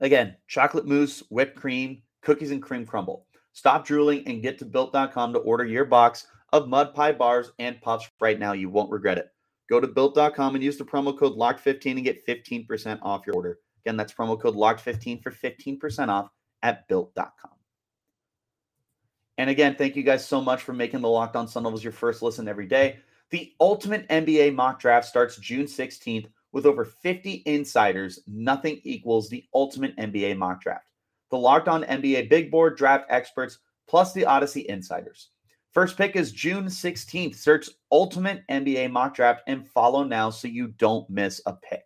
Again, 0.00 0.36
chocolate 0.48 0.86
mousse, 0.86 1.22
whipped 1.30 1.56
cream, 1.56 2.02
cookies, 2.22 2.50
and 2.50 2.62
cream 2.62 2.84
crumble. 2.84 3.26
Stop 3.52 3.86
drooling 3.86 4.26
and 4.26 4.42
get 4.42 4.58
to 4.58 4.64
built.com 4.64 5.32
to 5.34 5.38
order 5.40 5.64
your 5.64 5.84
box 5.84 6.26
of 6.52 6.68
mud 6.68 6.94
pie 6.94 7.12
bars 7.12 7.52
and 7.58 7.80
pops 7.80 8.10
right 8.20 8.38
now. 8.38 8.52
You 8.52 8.68
won't 8.68 8.90
regret 8.90 9.18
it. 9.18 9.28
Go 9.70 9.80
to 9.80 9.86
built.com 9.86 10.54
and 10.54 10.64
use 10.64 10.76
the 10.76 10.84
promo 10.84 11.16
code 11.16 11.36
LOCKED15 11.36 11.92
and 11.92 12.04
get 12.04 12.26
15% 12.26 12.98
off 13.02 13.26
your 13.26 13.36
order. 13.36 13.58
Again, 13.84 13.96
that's 13.96 14.12
promo 14.12 14.40
code 14.40 14.56
LOCKED15 14.56 15.22
for 15.22 15.30
15% 15.30 16.08
off 16.08 16.30
at 16.62 16.88
built.com. 16.88 17.50
And 19.38 19.50
again, 19.50 19.74
thank 19.76 19.96
you 19.96 20.02
guys 20.02 20.26
so 20.26 20.40
much 20.40 20.62
for 20.62 20.72
making 20.72 21.00
the 21.00 21.08
Locked 21.08 21.36
On 21.36 21.48
Sun 21.48 21.64
Devils 21.64 21.82
your 21.82 21.92
first 21.92 22.22
listen 22.22 22.46
every 22.46 22.66
day. 22.66 22.98
The 23.30 23.52
ultimate 23.60 24.08
NBA 24.08 24.54
mock 24.54 24.78
draft 24.78 25.06
starts 25.06 25.36
June 25.38 25.66
16th 25.66 26.26
with 26.54 26.64
over 26.64 26.84
50 26.84 27.42
insiders. 27.44 28.20
Nothing 28.26 28.80
equals 28.84 29.28
the 29.28 29.44
ultimate 29.52 29.94
NBA 29.98 30.38
mock 30.38 30.62
draft. 30.62 30.86
The 31.30 31.36
Locked 31.36 31.68
On 31.68 31.82
NBA 31.82 32.30
Big 32.30 32.50
Board 32.50 32.78
draft 32.78 33.06
experts 33.10 33.58
plus 33.86 34.14
the 34.14 34.22
Audacy 34.22 34.64
insiders. 34.66 35.30
First 35.72 35.96
pick 35.98 36.14
is 36.14 36.30
June 36.30 36.66
16th. 36.66 37.34
Search 37.34 37.68
Ultimate 37.90 38.44
NBA 38.48 38.92
Mock 38.92 39.16
Draft 39.16 39.42
and 39.48 39.66
follow 39.66 40.04
now 40.04 40.30
so 40.30 40.46
you 40.46 40.68
don't 40.68 41.10
miss 41.10 41.40
a 41.46 41.52
pick. 41.52 41.82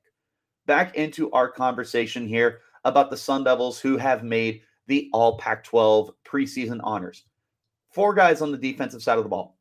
Back 0.66 0.94
into 0.96 1.30
our 1.32 1.50
conversation 1.50 2.28
here 2.28 2.60
about 2.84 3.08
the 3.10 3.16
Sun 3.16 3.44
Devils 3.44 3.80
who 3.80 3.96
have 3.96 4.22
made 4.22 4.60
the 4.88 5.08
All 5.14 5.38
Pac 5.38 5.64
12 5.64 6.10
preseason 6.26 6.80
honors. 6.82 7.24
Four 7.90 8.12
guys 8.12 8.42
on 8.42 8.52
the 8.52 8.58
defensive 8.58 9.02
side 9.02 9.16
of 9.16 9.24
the 9.24 9.30
ball. 9.30 9.56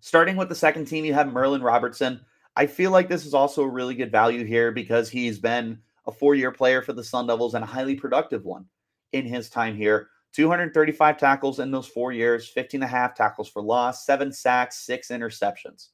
Starting 0.00 0.36
with 0.36 0.48
the 0.48 0.54
second 0.54 0.86
team, 0.86 1.04
you 1.04 1.12
have 1.12 1.30
Merlin 1.30 1.62
Robertson. 1.62 2.24
I 2.56 2.66
feel 2.66 2.90
like 2.90 3.08
this 3.08 3.24
is 3.24 3.34
also 3.34 3.62
a 3.62 3.68
really 3.68 3.94
good 3.94 4.12
value 4.12 4.44
here 4.44 4.72
because 4.72 5.08
he's 5.08 5.38
been 5.38 5.78
a 6.06 6.12
four 6.12 6.34
year 6.34 6.50
player 6.50 6.82
for 6.82 6.92
the 6.92 7.04
Sun 7.04 7.26
Devils 7.26 7.54
and 7.54 7.64
a 7.64 7.66
highly 7.66 7.94
productive 7.94 8.44
one 8.44 8.66
in 9.12 9.24
his 9.24 9.48
time 9.48 9.76
here. 9.76 10.08
235 10.32 11.18
tackles 11.18 11.58
in 11.58 11.70
those 11.70 11.86
four 11.86 12.12
years, 12.12 12.48
15 12.48 12.82
and 12.82 12.84
a 12.84 12.90
half 12.90 13.14
tackles 13.14 13.48
for 13.48 13.62
loss, 13.62 14.06
seven 14.06 14.32
sacks, 14.32 14.78
six 14.78 15.08
interceptions. 15.08 15.88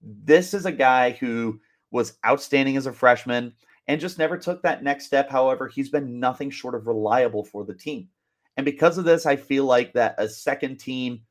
This 0.00 0.54
is 0.54 0.66
a 0.66 0.72
guy 0.72 1.10
who 1.10 1.60
was 1.90 2.16
outstanding 2.24 2.76
as 2.76 2.86
a 2.86 2.92
freshman 2.92 3.52
and 3.88 4.00
just 4.00 4.18
never 4.18 4.38
took 4.38 4.62
that 4.62 4.84
next 4.84 5.06
step. 5.06 5.28
However, 5.28 5.66
he's 5.66 5.90
been 5.90 6.20
nothing 6.20 6.50
short 6.50 6.74
of 6.74 6.86
reliable 6.86 7.44
for 7.44 7.64
the 7.64 7.74
team. 7.74 8.08
And 8.56 8.64
because 8.64 8.98
of 8.98 9.04
this, 9.04 9.26
I 9.26 9.36
feel 9.36 9.64
like 9.64 9.92
that 9.94 10.14
a 10.18 10.28
second 10.28 10.78
team, 10.78 11.22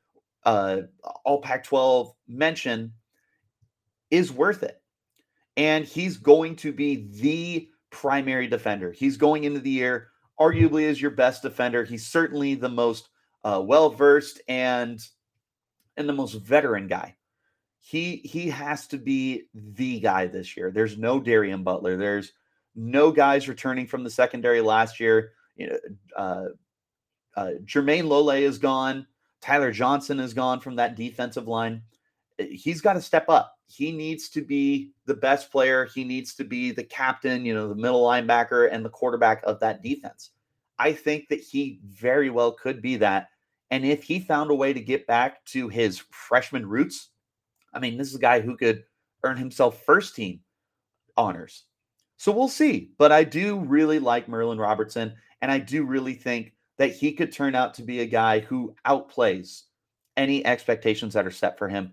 uh, 0.44 0.82
all 1.24 1.40
Pac 1.40 1.64
12 1.64 2.12
mention 2.28 2.92
is 4.12 4.30
worth 4.30 4.62
it. 4.62 4.80
And 5.56 5.84
he's 5.84 6.16
going 6.16 6.54
to 6.56 6.72
be 6.72 7.08
the 7.10 7.68
primary 7.90 8.46
defender. 8.46 8.92
He's 8.92 9.16
going 9.16 9.42
into 9.42 9.58
the 9.58 9.70
year 9.70 10.12
arguably 10.42 10.82
is 10.82 11.00
your 11.00 11.10
best 11.10 11.42
defender. 11.42 11.84
He's 11.84 12.06
certainly 12.06 12.54
the 12.54 12.68
most 12.68 13.08
uh, 13.44 13.62
well 13.64 13.90
versed 13.90 14.40
and 14.48 15.00
and 15.96 16.08
the 16.08 16.12
most 16.12 16.34
veteran 16.34 16.88
guy. 16.88 17.16
He 17.78 18.16
he 18.16 18.50
has 18.50 18.86
to 18.88 18.98
be 18.98 19.44
the 19.54 20.00
guy 20.00 20.26
this 20.26 20.56
year. 20.56 20.70
There's 20.70 20.98
no 20.98 21.20
Darien 21.20 21.62
Butler. 21.62 21.96
There's 21.96 22.32
no 22.74 23.10
guys 23.12 23.48
returning 23.48 23.86
from 23.86 24.04
the 24.04 24.10
secondary 24.10 24.60
last 24.60 25.00
year. 25.00 25.32
You 25.56 25.68
know, 25.68 25.78
uh, 26.16 26.48
uh, 27.36 27.50
Jermayne 27.64 28.08
Lole 28.08 28.30
is 28.30 28.58
gone. 28.58 29.06
Tyler 29.40 29.72
Johnson 29.72 30.20
is 30.20 30.34
gone 30.34 30.60
from 30.60 30.76
that 30.76 30.96
defensive 30.96 31.48
line. 31.48 31.82
He's 32.50 32.80
got 32.80 32.94
to 32.94 33.00
step 33.00 33.28
up. 33.28 33.56
He 33.66 33.92
needs 33.92 34.28
to 34.30 34.42
be 34.42 34.92
the 35.06 35.14
best 35.14 35.50
player. 35.50 35.86
He 35.86 36.04
needs 36.04 36.34
to 36.34 36.44
be 36.44 36.72
the 36.72 36.84
captain, 36.84 37.44
you 37.44 37.54
know, 37.54 37.68
the 37.68 37.74
middle 37.74 38.02
linebacker 38.02 38.70
and 38.72 38.84
the 38.84 38.90
quarterback 38.90 39.42
of 39.44 39.60
that 39.60 39.82
defense. 39.82 40.30
I 40.78 40.92
think 40.92 41.28
that 41.28 41.40
he 41.40 41.80
very 41.86 42.30
well 42.30 42.52
could 42.52 42.82
be 42.82 42.96
that. 42.96 43.28
And 43.70 43.84
if 43.84 44.02
he 44.02 44.20
found 44.20 44.50
a 44.50 44.54
way 44.54 44.72
to 44.72 44.80
get 44.80 45.06
back 45.06 45.44
to 45.46 45.68
his 45.68 46.02
freshman 46.10 46.66
roots, 46.66 47.08
I 47.72 47.78
mean, 47.78 47.96
this 47.96 48.08
is 48.08 48.16
a 48.16 48.20
guy 48.20 48.40
who 48.40 48.56
could 48.56 48.84
earn 49.24 49.36
himself 49.36 49.82
first 49.84 50.14
team 50.14 50.40
honors. 51.16 51.64
So 52.18 52.32
we'll 52.32 52.48
see. 52.48 52.90
But 52.98 53.12
I 53.12 53.24
do 53.24 53.60
really 53.60 53.98
like 53.98 54.28
Merlin 54.28 54.58
Robertson. 54.58 55.14
And 55.40 55.50
I 55.50 55.58
do 55.58 55.84
really 55.84 56.14
think 56.14 56.52
that 56.78 56.94
he 56.94 57.12
could 57.12 57.32
turn 57.32 57.54
out 57.54 57.74
to 57.74 57.82
be 57.82 58.00
a 58.00 58.06
guy 58.06 58.40
who 58.40 58.74
outplays 58.86 59.62
any 60.16 60.44
expectations 60.44 61.14
that 61.14 61.26
are 61.26 61.30
set 61.30 61.58
for 61.58 61.68
him. 61.68 61.92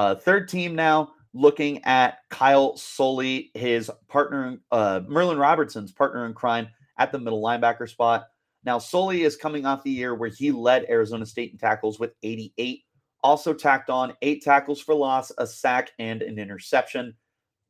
Uh, 0.00 0.14
third 0.14 0.48
team 0.48 0.74
now, 0.74 1.12
looking 1.34 1.84
at 1.84 2.20
Kyle 2.30 2.74
Soelle, 2.74 3.50
his 3.52 3.90
partner, 4.08 4.56
uh, 4.72 5.02
Merlin 5.06 5.36
Robertson's 5.36 5.92
partner 5.92 6.24
in 6.24 6.32
crime 6.32 6.68
at 6.96 7.12
the 7.12 7.18
middle 7.18 7.42
linebacker 7.42 7.86
spot. 7.86 8.28
Now, 8.64 8.78
Soelle 8.78 9.10
is 9.20 9.36
coming 9.36 9.66
off 9.66 9.84
the 9.84 9.90
year 9.90 10.14
where 10.14 10.30
he 10.30 10.52
led 10.52 10.86
Arizona 10.88 11.26
State 11.26 11.52
in 11.52 11.58
tackles 11.58 11.98
with 11.98 12.14
88, 12.22 12.82
also 13.22 13.52
tacked 13.52 13.90
on 13.90 14.14
eight 14.22 14.42
tackles 14.42 14.80
for 14.80 14.94
loss, 14.94 15.32
a 15.36 15.46
sack, 15.46 15.90
and 15.98 16.22
an 16.22 16.38
interception. 16.38 17.14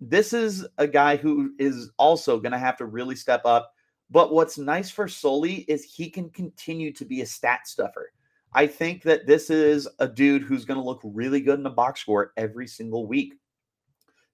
This 0.00 0.32
is 0.32 0.64
a 0.78 0.86
guy 0.86 1.16
who 1.16 1.54
is 1.58 1.90
also 1.98 2.38
going 2.38 2.52
to 2.52 2.58
have 2.58 2.76
to 2.76 2.86
really 2.86 3.16
step 3.16 3.44
up. 3.44 3.72
But 4.08 4.32
what's 4.32 4.56
nice 4.56 4.88
for 4.88 5.08
Soelle 5.08 5.64
is 5.66 5.82
he 5.82 6.08
can 6.08 6.30
continue 6.30 6.92
to 6.92 7.04
be 7.04 7.22
a 7.22 7.26
stat 7.26 7.66
stuffer. 7.66 8.12
I 8.52 8.66
think 8.66 9.02
that 9.04 9.26
this 9.26 9.48
is 9.50 9.88
a 9.98 10.08
dude 10.08 10.42
who's 10.42 10.64
going 10.64 10.78
to 10.78 10.84
look 10.84 11.00
really 11.04 11.40
good 11.40 11.58
in 11.58 11.62
the 11.62 11.70
box 11.70 12.00
score 12.00 12.32
every 12.36 12.66
single 12.66 13.06
week 13.06 13.34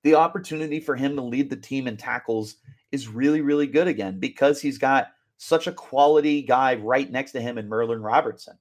the 0.06 0.14
opportunity 0.14 0.78
for 0.78 0.94
him 0.94 1.16
to 1.16 1.22
lead 1.22 1.50
the 1.50 1.56
team 1.56 1.88
in 1.88 1.96
tackles 1.96 2.58
is 2.92 3.08
really, 3.08 3.40
really 3.40 3.66
good 3.66 3.88
again 3.88 4.20
because 4.20 4.60
he's 4.60 4.78
got 4.78 5.08
such 5.36 5.66
a 5.66 5.72
quality 5.72 6.42
guy 6.42 6.76
right 6.76 7.10
next 7.10 7.32
to 7.32 7.40
him 7.40 7.58
in 7.58 7.68
Merlin 7.68 8.00
Robertson. 8.00 8.56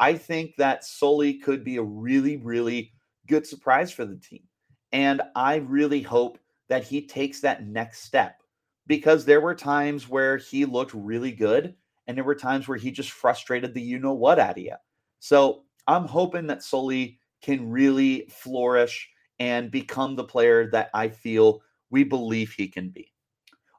I 0.00 0.14
think 0.14 0.56
that 0.56 0.84
Soelle 0.84 1.34
could 1.44 1.62
be 1.62 1.76
a 1.76 1.82
really, 1.82 2.38
really 2.38 2.92
good 3.28 3.46
surprise 3.46 3.92
for 3.92 4.04
the 4.04 4.16
team. 4.16 4.42
And 4.90 5.22
I 5.36 5.58
really 5.58 6.02
hope 6.02 6.40
that 6.68 6.82
he 6.82 7.06
takes 7.06 7.40
that 7.42 7.64
next 7.64 8.02
step 8.02 8.42
because 8.88 9.24
there 9.24 9.40
were 9.40 9.54
times 9.54 10.08
where 10.08 10.38
he 10.38 10.64
looked 10.64 10.92
really 10.92 11.30
good 11.30 11.76
and 12.08 12.16
there 12.16 12.24
were 12.24 12.34
times 12.34 12.66
where 12.66 12.78
he 12.78 12.90
just 12.90 13.12
frustrated 13.12 13.74
the 13.74 13.80
you 13.80 14.00
know 14.00 14.14
what 14.14 14.40
out 14.40 14.58
of 14.58 14.64
you. 14.64 14.74
So 15.20 15.62
I'm 15.86 16.06
hoping 16.06 16.46
that 16.48 16.62
Soelle 16.62 17.16
can 17.42 17.70
really 17.70 18.26
flourish 18.28 19.08
and 19.38 19.70
become 19.70 20.16
the 20.16 20.24
player 20.24 20.70
that 20.70 20.90
I 20.92 21.08
feel 21.08 21.62
we 21.90 22.04
believe 22.04 22.52
he 22.52 22.68
can 22.68 22.90
be. 22.90 23.12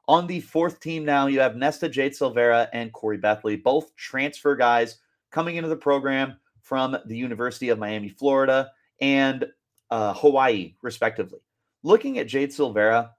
On 0.08 0.26
the 0.26 0.40
fourth 0.40 0.80
team 0.80 1.04
now, 1.04 1.26
you 1.26 1.40
have 1.40 1.56
Nesta 1.56 1.88
Jade 1.88 2.12
Silvera 2.12 2.68
and 2.72 2.92
Corey 2.92 3.18
Bethley, 3.18 3.62
both 3.62 3.94
transfer 3.94 4.56
guys 4.56 4.98
coming 5.30 5.56
into 5.56 5.68
the 5.68 5.76
program 5.76 6.36
from 6.60 6.96
the 7.06 7.16
University 7.16 7.68
of 7.68 7.78
Miami, 7.78 8.08
Florida, 8.08 8.70
and 9.00 9.46
uh, 9.90 10.14
Hawaii, 10.14 10.74
respectively. 10.82 11.40
Looking 11.82 12.18
at 12.18 12.28
Jade 12.28 12.50
Silvera, 12.50 13.10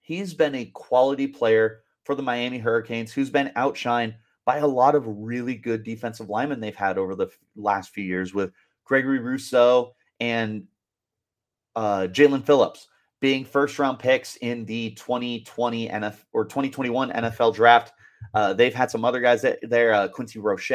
he's 0.00 0.34
been 0.34 0.54
a 0.54 0.66
quality 0.66 1.26
player 1.26 1.80
for 2.04 2.14
the 2.14 2.22
Miami 2.22 2.58
Hurricanes 2.58 3.12
who's 3.12 3.30
been 3.30 3.52
outshined 3.56 4.14
by 4.46 4.58
a 4.58 4.66
lot 4.66 4.94
of 4.94 5.04
really 5.06 5.54
good 5.54 5.82
defensive 5.82 6.30
linemen 6.30 6.60
they've 6.60 6.74
had 6.74 6.96
over 6.96 7.14
the 7.14 7.28
last 7.56 7.92
few 7.92 8.04
years 8.04 8.32
with 8.32 8.52
Gregory 8.84 9.18
Rousseau 9.18 9.94
and 10.20 10.64
uh, 11.74 12.06
Jaelan 12.10 12.44
Phillips 12.44 12.88
being 13.20 13.44
first 13.44 13.78
round 13.78 13.98
picks 13.98 14.36
in 14.36 14.64
the 14.64 14.92
2020 14.92 15.88
NFL 15.88 16.18
or 16.32 16.44
2021 16.44 17.10
NFL 17.10 17.54
draft. 17.54 17.92
Uh, 18.32 18.54
they've 18.54 18.74
had 18.74 18.90
some 18.90 19.04
other 19.04 19.20
guys 19.20 19.42
that 19.42 19.58
there. 19.62 19.92
Uh, 19.92 20.08
Quincy 20.08 20.38
Roche 20.38 20.70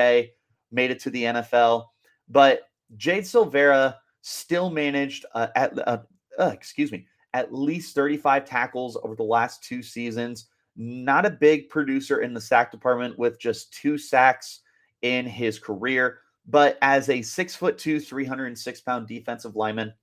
made 0.72 0.92
it 0.92 1.00
to 1.00 1.10
the 1.10 1.24
NFL, 1.24 1.86
but 2.30 2.70
Jade 2.98 3.24
Silvera 3.24 3.96
still 4.22 4.70
managed 4.70 5.26
uh, 5.34 5.48
at 5.56 5.78
uh, 5.88 6.00
uh, 6.38 6.52
excuse 6.54 6.92
me 6.92 7.08
at 7.34 7.54
least 7.54 7.96
35 7.96 8.46
tackles 8.46 8.98
over 9.04 9.16
the 9.16 9.24
last 9.24 9.64
two 9.64 9.82
seasons. 9.82 10.48
Not 10.76 11.26
a 11.26 11.32
big 11.32 11.70
producer 11.70 12.22
in 12.22 12.34
the 12.34 12.42
sack 12.42 12.72
department 12.72 13.18
with 13.18 13.40
just 13.40 13.74
two 13.74 13.98
sacks 13.98 14.62
in 15.02 15.26
his 15.26 15.60
career, 15.60 16.20
but 16.48 16.78
as 16.82 17.10
a 17.10 17.22
six 17.22 17.56
foot 17.56 17.78
two, 17.78 18.00
306 18.00 18.82
pound 18.82 19.08
defensive 19.08 19.56
lineman, 19.56 19.94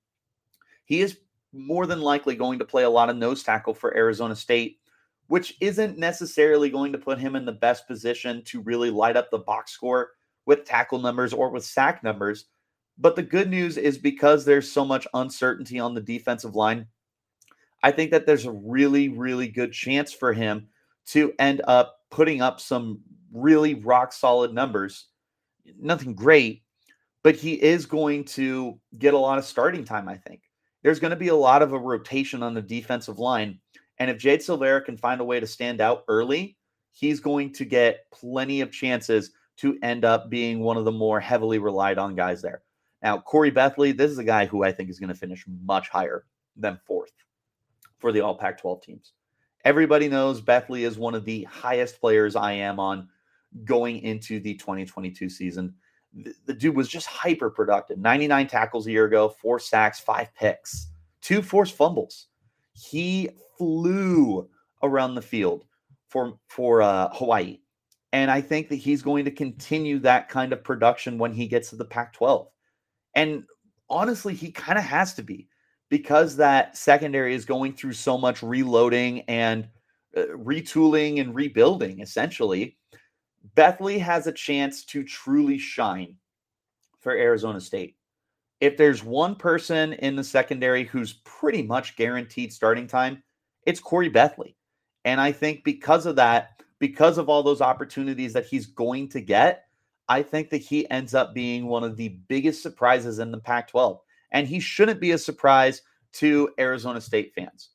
he 0.85 1.01
is 1.01 1.19
more 1.53 1.87
than 1.87 2.01
likely 2.01 2.37
going 2.37 2.59
to 2.59 2.65
play 2.65 2.85
a 2.85 2.91
lot 2.91 3.11
of 3.11 3.17
nose 3.17 3.43
tackle 3.43 3.75
for 3.75 3.97
Arizona 3.97 4.37
State, 4.37 4.79
which 5.29 5.57
isn't 5.61 5.99
necessarily 5.99 6.71
going 6.71 6.93
to 6.93 6.99
put 6.99 7.19
him 7.19 7.37
in 7.37 7.45
the 7.45 7.53
best 7.53 7.87
position 7.87 8.43
to 8.45 8.61
really 8.63 8.91
light 8.91 9.17
up 9.17 9.31
the 9.31 9.39
box 9.39 9.73
score 9.73 10.11
with 10.47 10.65
tackle 10.65 10.99
numbers 10.99 11.33
or 11.33 11.51
with 11.51 11.65
sack 11.65 12.03
numbers. 12.03 12.47
But 12.99 13.17
the 13.17 13.23
good 13.23 13.49
news 13.49 13.77
is 13.77 13.97
because 13.97 14.45
there's 14.45 14.71
so 14.71 14.85
much 14.85 15.07
uncertainty 15.15 15.79
on 15.79 15.95
the 15.95 16.01
defensive 16.01 16.57
line, 16.57 16.87
I 17.83 17.93
think 17.93 18.11
that 18.11 18.27
there's 18.27 18.47
a 18.47 18.53
really, 18.53 19.09
really 19.09 19.49
good 19.49 19.73
chance 19.73 20.13
for 20.13 20.33
him 20.33 20.69
to 21.07 21.33
end 21.39 21.63
up 21.67 22.01
putting 22.11 22.43
up 22.43 22.61
some 22.61 23.01
really 23.33 23.75
rock 23.75 24.13
solid 24.13 24.53
numbers. 24.53 25.07
Nothing 25.81 26.15
great, 26.15 26.63
but 27.23 27.37
he 27.37 27.55
is 27.55 27.87
going 27.87 28.25
to 28.25 28.79
get 28.99 29.15
a 29.15 29.19
lot 29.19 29.39
of 29.39 29.45
starting 29.45 29.85
time, 29.85 30.09
I 30.09 30.17
think. 30.17 30.43
There's 30.83 31.01
going 31.01 31.11
to 31.11 31.17
be 31.17 31.29
a 31.29 31.35
lot 31.35 31.63
of 31.63 31.73
a 31.73 31.79
rotation 31.79 32.43
on 32.43 32.55
the 32.55 32.63
defensive 32.63 33.19
line. 33.19 33.59
And 33.99 34.11
if 34.11 34.19
Jade 34.19 34.41
Silvera 34.41 34.85
can 34.85 34.97
find 34.97 35.21
a 35.21 35.25
way 35.25 35.41
to 35.41 35.47
stand 35.47 35.81
out 35.81 36.05
early, 36.09 36.57
he's 36.93 37.21
going 37.21 37.53
to 37.55 37.65
get 37.65 38.07
plenty 38.13 38.61
of 38.61 38.73
chances 38.73 39.33
to 39.59 39.79
end 39.83 40.05
up 40.05 40.31
being 40.31 40.61
one 40.61 40.77
of 40.77 40.85
the 40.85 40.93
more 40.93 41.21
heavily 41.21 41.59
relied 41.59 41.99
on 41.99 42.15
guys 42.15 42.41
there. 42.41 42.63
Now, 43.03 43.19
Corey 43.19 43.51
Bethley, 43.51 43.97
this 43.97 44.11
is 44.11 44.19
a 44.19 44.25
guy 44.25 44.47
who 44.47 44.65
I 44.65 44.73
think 44.73 44.89
is 44.89 45.01
going 45.01 45.09
to 45.09 45.19
finish 45.19 45.45
much 45.65 45.89
higher 45.89 46.25
than 46.57 46.81
fourth 46.87 47.13
for 47.99 48.13
the 48.13 48.21
All 48.21 48.35
Pac 48.35 48.61
12 48.61 48.83
teams. 48.83 49.13
Everybody 49.65 50.09
knows 50.09 50.41
Bethley 50.41 50.83
is 50.87 50.99
one 50.99 51.15
of 51.15 51.25
the 51.25 51.45
highest 51.45 52.01
players 52.01 52.37
I 52.37 52.53
am 52.53 52.79
on 52.79 53.09
going 53.65 53.99
into 54.03 54.41
the 54.41 54.55
2022 54.55 55.29
season. 55.29 55.75
The, 56.15 56.33
the 56.47 56.55
dude 56.55 56.77
was 56.77 56.89
just 56.89 57.07
hyper 57.07 57.51
productive 57.51 57.99
99 57.99 58.47
tackles 58.47 58.87
a 58.87 58.91
year 58.91 59.05
ago, 59.05 59.29
four 59.29 59.59
sacks, 59.59 60.01
five 60.01 60.35
picks, 60.35 60.89
two 61.21 61.43
forced 61.43 61.75
fumbles. 61.75 62.29
He 62.73 63.31
flew 63.59 64.49
around 64.83 65.15
the 65.15 65.23
field 65.23 65.65
for, 66.09 66.39
for 66.47 66.83
uh, 66.83 67.09
Hawaii. 67.13 67.59
And 68.13 68.31
I 68.31 68.41
think 68.41 68.69
that 68.69 68.77
he's 68.77 69.03
going 69.03 69.25
to 69.27 69.31
continue 69.31 69.99
that 70.01 70.29
kind 70.29 70.53
of 70.53 70.65
production 70.65 71.19
when 71.19 71.33
he 71.33 71.47
gets 71.47 71.71
to 71.71 71.77
the 71.77 71.85
Pac 71.85 72.15
12. 72.15 72.49
And 73.15 73.45
honestly, 73.91 74.35
he 74.35 74.51
kind 74.51 74.79
of 74.79 74.85
has 74.85 75.15
to 75.15 75.23
be 75.23 75.48
because 75.89 76.37
that 76.37 76.77
secondary 76.77 77.35
is 77.35 77.45
going 77.45 77.73
through 77.73 77.93
so 77.93 78.19
much 78.19 78.43
reloading 78.43 79.21
and 79.23 79.69
uh, 80.17 80.23
retooling 80.35 81.21
and 81.21 81.35
rebuilding, 81.35 82.01
essentially. 82.01 82.77
Bethley 83.57 83.99
has 83.99 84.27
a 84.27 84.33
chance 84.33 84.85
to 84.87 85.03
truly 85.05 85.59
shine 85.59 86.17
for 87.01 87.13
Arizona 87.13 87.61
State. 87.61 87.97
If 88.61 88.77
there's 88.77 89.05
one 89.05 89.37
person 89.37 89.93
in 89.95 90.17
the 90.17 90.25
secondary 90.25 90.85
who's 90.85 91.21
pretty 91.25 91.63
much 91.63 91.97
guaranteed 91.97 92.53
starting 92.53 92.87
time, 92.87 93.23
it's 93.67 93.81
Corey 93.81 94.11
Bethley. 94.11 94.57
And 95.05 95.21
I 95.21 95.33
think 95.33 95.63
because 95.65 96.07
of 96.07 96.17
that, 96.17 96.63
because 96.81 97.19
of 97.19 97.29
all 97.29 97.43
those 97.43 97.61
opportunities 97.61 98.33
that 98.33 98.47
he's 98.47 98.67
going 98.67 99.09
to 99.11 99.21
get, 99.21 99.65
I 100.09 100.23
think 100.23 100.51
that 100.51 100.59
he 100.59 100.89
ends 100.91 101.15
up 101.15 101.35
being 101.35 101.67
one 101.67 101.85
of 101.85 101.97
the 101.97 102.09
biggest 102.29 102.63
surprises 102.63 103.19
in 103.19 103.31
the 103.31 103.39
Pac 103.39 103.69
12. 103.69 104.01
And 104.33 104.47
he 104.47 104.61
shouldn't 104.61 105.01
be 105.01 105.13
a 105.13 105.19
surprise 105.19 105.83
to 106.15 106.51
Arizona 106.59 107.01
State 107.01 107.33
fans. 107.35 107.71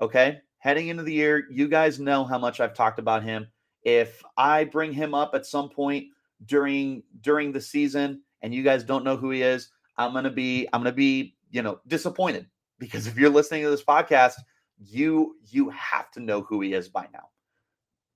Okay. 0.00 0.40
Heading 0.58 0.88
into 0.88 1.02
the 1.02 1.12
year, 1.12 1.46
you 1.50 1.68
guys 1.68 1.98
know 1.98 2.24
how 2.24 2.38
much 2.38 2.60
I've 2.60 2.74
talked 2.74 2.98
about 2.98 3.22
him. 3.22 3.48
If 3.82 4.22
I 4.36 4.64
bring 4.64 4.92
him 4.92 5.14
up 5.14 5.34
at 5.34 5.46
some 5.46 5.68
point 5.68 6.06
during 6.46 7.02
during 7.20 7.52
the 7.52 7.60
season 7.60 8.22
and 8.42 8.54
you 8.54 8.62
guys 8.62 8.84
don't 8.84 9.04
know 9.04 9.16
who 9.16 9.30
he 9.30 9.42
is, 9.42 9.70
I'm 9.96 10.12
gonna 10.12 10.30
be 10.30 10.68
I'm 10.72 10.80
gonna 10.80 10.92
be 10.92 11.36
you 11.50 11.62
know 11.62 11.80
disappointed 11.88 12.46
because 12.78 13.06
if 13.06 13.16
you're 13.16 13.30
listening 13.30 13.64
to 13.64 13.70
this 13.70 13.84
podcast, 13.84 14.34
you 14.78 15.36
you 15.50 15.70
have 15.70 16.10
to 16.12 16.20
know 16.20 16.42
who 16.42 16.60
he 16.60 16.74
is 16.74 16.88
by 16.88 17.06
now. 17.12 17.28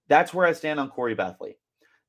That's 0.09 0.33
where 0.33 0.47
I 0.47 0.53
stand 0.53 0.79
on 0.79 0.89
Corey 0.89 1.17
Bethley. 1.17 1.55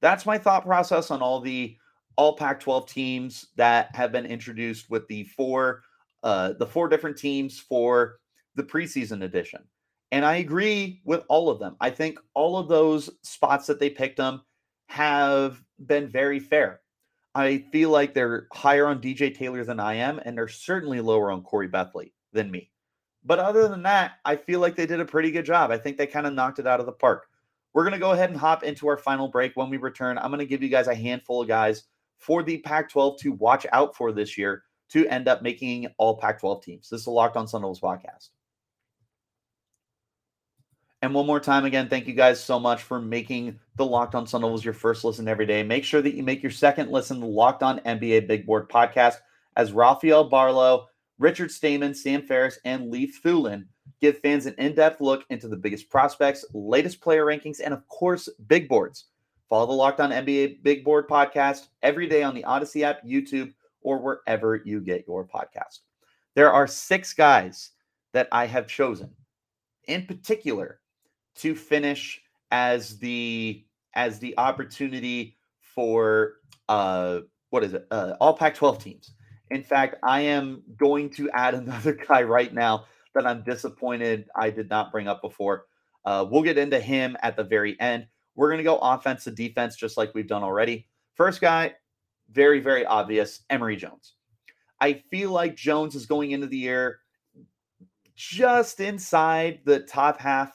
That's 0.01 0.25
my 0.25 0.37
thought 0.37 0.65
process 0.65 1.09
on 1.09 1.21
all 1.21 1.39
the 1.39 1.75
all 2.17 2.35
Pac 2.35 2.59
12 2.59 2.89
teams 2.89 3.47
that 3.55 3.95
have 3.95 4.11
been 4.11 4.25
introduced 4.25 4.89
with 4.89 5.07
the 5.07 5.23
four 5.23 5.83
uh, 6.23 6.53
the 6.53 6.65
four 6.65 6.89
different 6.89 7.15
teams 7.15 7.59
for 7.59 8.19
the 8.55 8.63
preseason 8.63 9.23
edition. 9.23 9.63
And 10.11 10.25
I 10.25 10.37
agree 10.37 11.01
with 11.05 11.23
all 11.29 11.49
of 11.49 11.59
them. 11.59 11.75
I 11.79 11.89
think 11.89 12.19
all 12.33 12.57
of 12.57 12.67
those 12.67 13.09
spots 13.21 13.67
that 13.67 13.79
they 13.79 13.89
picked 13.89 14.17
them 14.17 14.41
have 14.87 15.61
been 15.85 16.07
very 16.07 16.39
fair. 16.39 16.81
I 17.35 17.59
feel 17.71 17.91
like 17.91 18.13
they're 18.13 18.47
higher 18.51 18.87
on 18.87 18.99
DJ 18.99 19.33
Taylor 19.33 19.63
than 19.63 19.79
I 19.79 19.95
am, 19.95 20.19
and 20.25 20.35
they're 20.35 20.47
certainly 20.47 21.01
lower 21.01 21.29
on 21.29 21.43
Corey 21.43 21.69
Bethley 21.69 22.13
than 22.33 22.49
me. 22.49 22.71
But 23.23 23.39
other 23.39 23.67
than 23.67 23.83
that, 23.83 24.13
I 24.25 24.37
feel 24.37 24.59
like 24.59 24.75
they 24.75 24.85
did 24.85 24.99
a 24.99 25.05
pretty 25.05 25.29
good 25.29 25.45
job. 25.45 25.69
I 25.69 25.77
think 25.77 25.97
they 25.97 26.07
kind 26.07 26.25
of 26.25 26.33
knocked 26.33 26.59
it 26.59 26.65
out 26.65 26.79
of 26.79 26.85
the 26.87 26.93
park. 26.93 27.27
We're 27.73 27.83
going 27.83 27.93
to 27.93 27.99
go 27.99 28.11
ahead 28.11 28.31
and 28.31 28.39
hop 28.39 28.63
into 28.63 28.87
our 28.87 28.97
final 28.97 29.27
break. 29.27 29.55
When 29.55 29.69
we 29.69 29.77
return, 29.77 30.17
I'm 30.17 30.31
going 30.31 30.39
to 30.39 30.45
give 30.45 30.63
you 30.63 30.69
guys 30.69 30.87
a 30.87 30.95
handful 30.95 31.43
of 31.43 31.47
guys 31.47 31.83
for 32.19 32.43
the 32.43 32.57
Pac 32.59 32.89
12 32.89 33.19
to 33.21 33.31
watch 33.33 33.65
out 33.71 33.95
for 33.95 34.11
this 34.11 34.37
year 34.37 34.63
to 34.89 35.07
end 35.07 35.27
up 35.27 35.41
making 35.41 35.87
all 35.97 36.17
Pac 36.17 36.39
12 36.39 36.63
teams. 36.63 36.89
This 36.89 37.01
is 37.01 37.07
a 37.07 37.11
Locked 37.11 37.37
on 37.37 37.47
Sun 37.47 37.61
Devils 37.61 37.81
podcast. 37.81 38.29
And 41.01 41.13
one 41.13 41.27
more 41.27 41.39
time, 41.39 41.65
again, 41.65 41.89
thank 41.89 42.07
you 42.07 42.13
guys 42.13 42.43
so 42.43 42.59
much 42.59 42.81
for 42.81 42.99
making 42.99 43.59
the 43.75 43.85
Locked 43.85 44.15
on 44.15 44.25
Sun 44.25 44.41
Devils 44.41 44.65
your 44.65 44.73
first 44.73 45.03
listen 45.03 45.27
every 45.27 45.45
day. 45.45 45.61
Make 45.61 45.83
sure 45.83 46.01
that 46.01 46.15
you 46.15 46.23
make 46.23 46.41
your 46.41 46.51
second 46.51 46.89
listen 46.89 47.19
the 47.19 47.27
Locked 47.27 47.63
on 47.63 47.79
NBA 47.81 48.27
Big 48.27 48.45
Board 48.45 48.69
podcast 48.69 49.17
as 49.55 49.71
Rafael 49.71 50.29
Barlowe, 50.29 50.85
Richard 51.19 51.51
Stayman, 51.51 51.93
Sam 51.93 52.23
Ferris, 52.23 52.59
and 52.65 52.89
Leif 52.89 53.21
Thulin 53.23 53.65
give 54.01 54.19
fans 54.19 54.45
an 54.45 54.55
in 54.57 54.75
depth 54.75 55.01
look 55.01 55.25
into 55.29 55.47
the 55.47 55.55
biggest 55.55 55.89
prospects, 55.89 56.45
latest 56.53 57.01
player 57.01 57.25
rankings, 57.25 57.59
and 57.63 57.73
of 57.73 57.87
course, 57.87 58.29
big 58.47 58.67
boards. 58.67 59.05
Follow 59.49 59.67
the 59.67 59.73
Locked 59.73 59.99
On 59.99 60.11
NBA 60.11 60.63
Big 60.63 60.83
Board 60.83 61.07
podcast 61.07 61.67
every 61.81 62.07
day 62.07 62.23
on 62.23 62.35
the 62.35 62.43
Audacy 62.43 62.81
app, 62.83 63.03
YouTube, 63.05 63.53
or 63.81 63.99
wherever 63.99 64.61
you 64.65 64.81
get 64.81 65.05
your 65.07 65.25
podcast. 65.25 65.79
There 66.35 66.51
are 66.51 66.67
six 66.67 67.13
guys 67.13 67.71
that 68.13 68.27
I 68.31 68.45
have 68.45 68.67
chosen 68.67 69.09
in 69.87 70.05
particular 70.05 70.79
to 71.35 71.55
finish 71.55 72.21
as 72.51 72.97
the 72.99 73.65
as 73.93 74.19
the 74.19 74.37
opportunity 74.37 75.37
for 75.59 76.35
uh 76.69 77.19
what 77.49 77.63
is 77.63 77.73
it 77.73 77.87
uh, 77.91 78.13
all 78.19 78.33
pac 78.33 78.55
12 78.55 78.81
teams 78.81 79.11
in 79.51 79.63
fact 79.63 79.95
i 80.03 80.21
am 80.21 80.63
going 80.77 81.09
to 81.09 81.29
add 81.31 81.53
another 81.53 81.93
guy 81.93 82.21
right 82.21 82.53
now 82.53 82.85
that 83.17 83.25
I'm 83.25 83.43
disappointed 83.43 84.29
I 84.35 84.49
did 84.49 84.69
not 84.69 84.91
bring 84.91 85.07
up 85.07 85.21
before. 85.21 85.65
Uh, 86.05 86.25
we'll 86.29 86.43
get 86.43 86.57
into 86.57 86.79
him 86.79 87.17
at 87.21 87.35
the 87.35 87.43
very 87.43 87.79
end. 87.81 88.07
We're 88.37 88.47
going 88.47 88.59
to 88.59 88.63
go 88.63 88.77
offense 88.77 89.25
to 89.25 89.31
defense, 89.31 89.75
just 89.75 89.97
like 89.97 90.15
we've 90.15 90.27
done 90.27 90.43
already. 90.43 90.87
First 91.15 91.41
guy, 91.41 91.73
very, 92.31 92.61
very 92.61 92.85
obvious 92.85 93.41
Emory 93.49 93.75
Jones. 93.75 94.13
I 94.79 95.03
feel 95.11 95.31
like 95.31 95.57
Jones 95.57 95.95
is 95.95 96.05
going 96.05 96.31
into 96.31 96.47
the 96.47 96.57
year 96.57 96.99
just 98.15 98.79
inside 98.79 99.59
the 99.65 99.79
top 99.81 100.21
half 100.21 100.53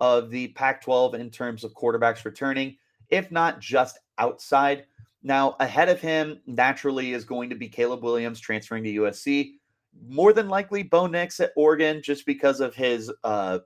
of 0.00 0.30
the 0.30 0.48
Pac 0.48 0.82
12 0.82 1.14
in 1.14 1.28
terms 1.28 1.64
of 1.64 1.74
quarterbacks 1.74 2.24
returning, 2.24 2.76
if 3.10 3.30
not 3.30 3.60
just 3.60 3.98
outside. 4.18 4.86
Now, 5.22 5.56
ahead 5.60 5.90
of 5.90 6.00
him, 6.00 6.40
naturally, 6.46 7.12
is 7.12 7.24
going 7.24 7.50
to 7.50 7.56
be 7.56 7.68
Caleb 7.68 8.02
Williams 8.02 8.40
transferring 8.40 8.84
to 8.84 8.94
USC 8.94 9.54
more 10.08 10.32
than 10.32 10.48
likely 10.48 10.82
Bo 10.82 11.06
Nix 11.06 11.40
at 11.40 11.52
Oregon 11.56 12.02
just 12.02 12.26
because 12.26 12.60
of 12.60 12.74
his 12.74 13.12
uh 13.22 13.60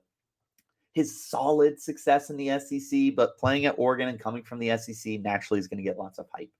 his 0.98 1.24
solid 1.24 1.80
success 1.80 2.28
in 2.28 2.36
the 2.36 2.58
SEC, 2.58 3.14
but 3.14 3.38
playing 3.38 3.66
at 3.66 3.78
Oregon 3.78 4.08
and 4.08 4.18
coming 4.18 4.42
from 4.42 4.58
the 4.58 4.76
SEC 4.76 5.20
naturally 5.20 5.60
is 5.60 5.68
going 5.68 5.78
to 5.78 5.84
get 5.84 5.98
lots 5.98 6.18
of 6.18 6.26
hype. 6.34 6.50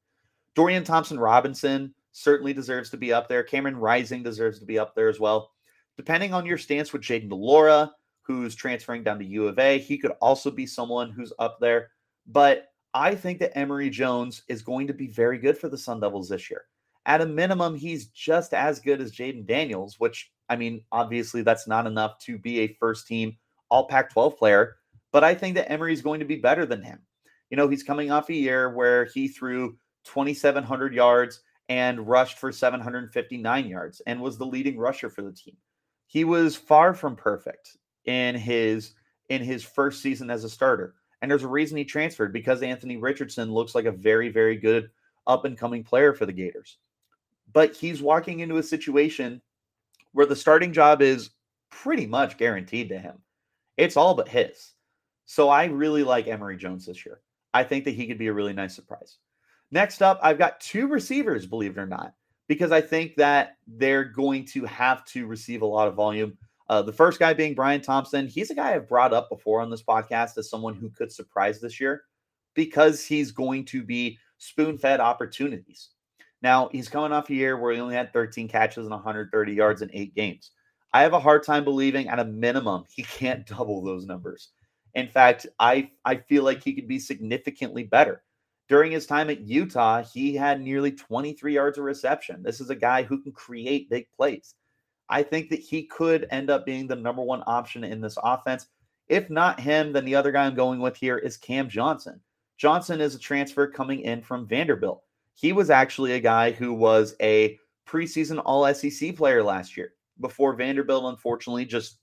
Dorian 0.54 0.84
Thompson 0.84 1.18
Robinson 1.18 1.92
certainly 2.12 2.52
deserves 2.52 2.88
to 2.90 2.96
be 2.96 3.12
up 3.12 3.28
there. 3.28 3.42
Cameron 3.42 3.76
Rising 3.76 4.22
deserves 4.22 4.60
to 4.60 4.64
be 4.64 4.78
up 4.78 4.94
there 4.94 5.08
as 5.08 5.18
well. 5.18 5.50
Depending 5.96 6.32
on 6.32 6.46
your 6.46 6.56
stance 6.56 6.92
with 6.92 7.02
Jayden 7.02 7.28
de 7.28 7.34
Laura, 7.34 7.92
who's 8.22 8.54
transferring 8.54 9.02
down 9.02 9.18
to 9.18 9.24
U 9.24 9.48
of 9.48 9.58
A, 9.58 9.78
he 9.78 9.98
could 9.98 10.12
also 10.20 10.50
be 10.50 10.66
someone 10.66 11.10
who's 11.10 11.32
up 11.40 11.58
there. 11.60 11.90
But 12.26 12.68
I 12.94 13.16
think 13.16 13.40
that 13.40 13.58
Emory 13.58 13.90
Jones 13.90 14.42
is 14.48 14.62
going 14.62 14.86
to 14.86 14.94
be 14.94 15.08
very 15.08 15.38
good 15.38 15.58
for 15.58 15.68
the 15.68 15.78
Sun 15.78 16.00
Devils 16.00 16.28
this 16.28 16.48
year 16.48 16.66
at 17.08 17.22
a 17.22 17.26
minimum, 17.26 17.74
he's 17.74 18.08
just 18.08 18.52
as 18.52 18.78
good 18.78 19.00
as 19.00 19.12
Jayden 19.12 19.46
Daniels, 19.46 19.98
which, 19.98 20.30
I 20.50 20.56
mean, 20.56 20.84
obviously 20.92 21.40
that's 21.40 21.66
not 21.66 21.86
enough 21.86 22.18
to 22.20 22.36
be 22.38 22.60
a 22.60 22.76
first 22.78 23.06
team 23.06 23.36
all 23.70 23.88
Pac 23.88 24.12
12 24.12 24.36
player. 24.36 24.76
But 25.12 25.24
I 25.24 25.34
think 25.34 25.54
that 25.54 25.70
Emory 25.70 25.92
is 25.92 26.02
going 26.02 26.20
to 26.20 26.26
be 26.26 26.36
better 26.36 26.66
than 26.66 26.82
him. 26.82 27.00
You 27.50 27.56
know, 27.56 27.68
he's 27.68 27.82
coming 27.82 28.10
off 28.10 28.28
a 28.28 28.34
year 28.34 28.70
where 28.70 29.06
he 29.06 29.28
threw 29.28 29.76
2,700 30.04 30.92
yards 30.92 31.40
and 31.68 32.06
rushed 32.06 32.38
for 32.38 32.52
759 32.52 33.66
yards 33.66 34.02
and 34.06 34.20
was 34.20 34.36
the 34.36 34.46
leading 34.46 34.78
rusher 34.78 35.08
for 35.08 35.22
the 35.22 35.32
team. 35.32 35.56
He 36.06 36.24
was 36.24 36.56
far 36.56 36.94
from 36.94 37.16
perfect 37.16 37.76
in 38.04 38.34
his 38.34 38.94
in 39.28 39.42
his 39.42 39.62
first 39.62 40.02
season 40.02 40.30
as 40.30 40.44
a 40.44 40.48
starter. 40.48 40.94
And 41.20 41.30
there's 41.30 41.42
a 41.42 41.48
reason 41.48 41.76
he 41.76 41.84
transferred 41.84 42.32
because 42.32 42.62
Anthony 42.62 42.96
Richardson 42.96 43.52
looks 43.52 43.74
like 43.74 43.84
a 43.84 43.92
very, 43.92 44.30
very 44.30 44.56
good 44.56 44.90
up 45.26 45.44
and 45.44 45.58
coming 45.58 45.84
player 45.84 46.14
for 46.14 46.24
the 46.24 46.32
Gators 46.32 46.78
but 47.52 47.74
he's 47.74 48.02
walking 48.02 48.40
into 48.40 48.58
a 48.58 48.62
situation 48.62 49.40
where 50.12 50.26
the 50.26 50.36
starting 50.36 50.72
job 50.72 51.02
is 51.02 51.30
pretty 51.70 52.06
much 52.06 52.38
guaranteed 52.38 52.88
to 52.88 52.98
him. 52.98 53.18
It's 53.78 53.96
all 53.96 54.14
but 54.14 54.28
his. 54.28 54.74
So 55.24 55.48
I 55.48 55.64
really 55.66 56.02
like 56.02 56.26
Emory 56.26 56.56
Jones 56.56 56.84
this 56.84 57.06
year. 57.06 57.20
I 57.54 57.64
think 57.64 57.84
that 57.84 57.94
he 57.94 58.06
could 58.06 58.18
be 58.18 58.26
a 58.26 58.32
really 58.32 58.52
nice 58.52 58.74
surprise. 58.74 59.18
Next 59.70 60.02
up, 60.02 60.18
I've 60.22 60.38
got 60.38 60.60
two 60.60 60.88
receivers, 60.88 61.46
believe 61.46 61.78
it 61.78 61.80
or 61.80 61.86
not, 61.86 62.14
because 62.48 62.72
I 62.72 62.80
think 62.80 63.14
that 63.16 63.56
they're 63.66 64.04
going 64.04 64.44
to 64.46 64.64
have 64.64 65.04
to 65.06 65.26
receive 65.26 65.62
a 65.62 65.66
lot 65.66 65.88
of 65.88 65.94
volume. 65.94 66.36
Uh, 66.68 66.82
the 66.82 66.92
first 66.92 67.18
guy 67.18 67.32
being 67.32 67.54
Bryan 67.54 67.80
Thompson. 67.80 68.26
He's 68.26 68.50
a 68.50 68.54
guy 68.54 68.74
I've 68.74 68.88
brought 68.88 69.14
up 69.14 69.30
before 69.30 69.60
on 69.60 69.70
this 69.70 69.82
podcast 69.82 70.36
as 70.36 70.50
someone 70.50 70.74
who 70.74 70.90
could 70.90 71.12
surprise 71.12 71.60
this 71.60 71.80
year 71.80 72.02
because 72.54 73.04
he's 73.04 73.30
going 73.30 73.64
to 73.66 73.82
be 73.82 74.18
spoon 74.38 74.76
fed 74.76 75.00
opportunities. 75.00 75.90
Now, 76.42 76.68
he's 76.72 76.88
coming 76.88 77.12
off 77.12 77.30
a 77.30 77.34
year 77.34 77.58
where 77.58 77.72
he 77.72 77.80
only 77.80 77.94
had 77.94 78.12
13 78.12 78.48
catches 78.48 78.84
and 78.84 78.90
130 78.90 79.52
yards 79.52 79.82
in 79.82 79.90
eight 79.92 80.14
games. 80.14 80.50
I 80.92 81.02
have 81.02 81.12
a 81.12 81.20
hard 81.20 81.42
time 81.42 81.64
believing 81.64 82.08
at 82.08 82.18
a 82.18 82.24
minimum 82.24 82.84
he 82.88 83.02
can't 83.02 83.46
double 83.46 83.82
those 83.82 84.06
numbers. 84.06 84.50
In 84.94 85.08
fact, 85.08 85.46
I, 85.58 85.90
I 86.04 86.16
feel 86.16 86.44
like 86.44 86.62
he 86.62 86.72
could 86.72 86.88
be 86.88 86.98
significantly 86.98 87.84
better. 87.84 88.22
During 88.68 88.92
his 88.92 89.06
time 89.06 89.30
at 89.30 89.40
Utah, 89.40 90.02
he 90.02 90.34
had 90.34 90.60
nearly 90.60 90.92
23 90.92 91.54
yards 91.54 91.78
of 91.78 91.84
reception. 91.84 92.42
This 92.42 92.60
is 92.60 92.70
a 92.70 92.76
guy 92.76 93.02
who 93.02 93.22
can 93.22 93.32
create 93.32 93.90
big 93.90 94.06
plays. 94.16 94.54
I 95.08 95.22
think 95.22 95.48
that 95.50 95.60
he 95.60 95.84
could 95.84 96.26
end 96.30 96.50
up 96.50 96.66
being 96.66 96.86
the 96.86 96.96
number 96.96 97.22
one 97.22 97.42
option 97.46 97.84
in 97.84 98.00
this 98.00 98.18
offense. 98.22 98.66
If 99.08 99.30
not 99.30 99.60
him, 99.60 99.92
then 99.92 100.04
the 100.04 100.14
other 100.14 100.32
guy 100.32 100.44
I'm 100.44 100.54
going 100.54 100.80
with 100.80 100.96
here 100.96 101.16
is 101.16 101.36
Cam 101.36 101.68
Johnson. 101.68 102.20
Johnson 102.58 103.00
is 103.00 103.14
a 103.14 103.18
transfer 103.18 103.66
coming 103.66 104.00
in 104.00 104.20
from 104.20 104.46
Vanderbilt. 104.46 105.02
He 105.34 105.52
was 105.52 105.70
actually 105.70 106.12
a 106.12 106.20
guy 106.20 106.50
who 106.50 106.74
was 106.74 107.14
a 107.22 107.58
preseason 107.86 108.42
All 108.44 108.72
SEC 108.74 109.16
player 109.16 109.42
last 109.42 109.76
year 109.76 109.92
before 110.20 110.54
Vanderbilt, 110.54 111.04
unfortunately, 111.04 111.64
just 111.64 111.98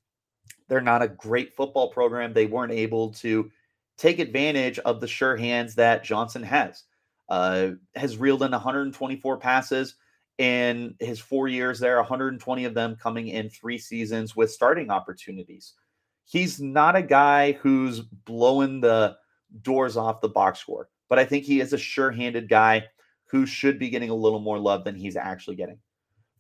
they're 0.67 0.82
not 0.82 1.01
a 1.01 1.08
great 1.08 1.56
football 1.56 1.89
program. 1.89 2.34
They 2.34 2.45
weren't 2.45 2.71
able 2.71 3.12
to 3.13 3.51
take 3.97 4.19
advantage 4.19 4.80
of 4.80 4.99
the 4.99 5.08
sure 5.08 5.36
hands 5.36 5.75
that 5.75 6.04
Johnson 6.04 6.43
has. 6.43 6.84
Uh, 7.28 7.71
has 7.95 8.17
reeled 8.17 8.43
in 8.43 8.51
124 8.51 9.38
passes 9.38 9.95
in 10.38 10.95
his 10.99 11.19
four 11.19 11.47
years 11.47 11.80
there, 11.80 11.97
120 11.97 12.65
of 12.65 12.73
them 12.73 12.95
coming 12.95 13.30
in 13.30 13.49
three 13.49 13.78
seasons 13.78 14.36
with 14.36 14.51
starting 14.51 14.91
opportunities. 14.91 15.73
He's 16.25 16.60
not 16.60 16.95
a 16.95 17.01
guy 17.01 17.54
who's 17.54 18.01
blowing 18.01 18.82
the 18.82 19.17
doors 19.62 19.95
off 19.97 20.21
the 20.21 20.30
box 20.30 20.60
score, 20.60 20.89
but 21.10 21.19
I 21.19 21.25
think 21.25 21.45
he 21.45 21.62
is 21.62 21.73
a 21.73 21.78
sure 21.78 22.12
handed 22.12 22.49
guy 22.49 22.86
who 23.25 23.45
should 23.45 23.80
be 23.80 23.89
getting 23.89 24.10
a 24.10 24.15
little 24.15 24.39
more 24.39 24.60
love 24.60 24.84
than 24.84 24.95
he's 24.95 25.15
actually 25.15 25.56
getting. 25.56 25.80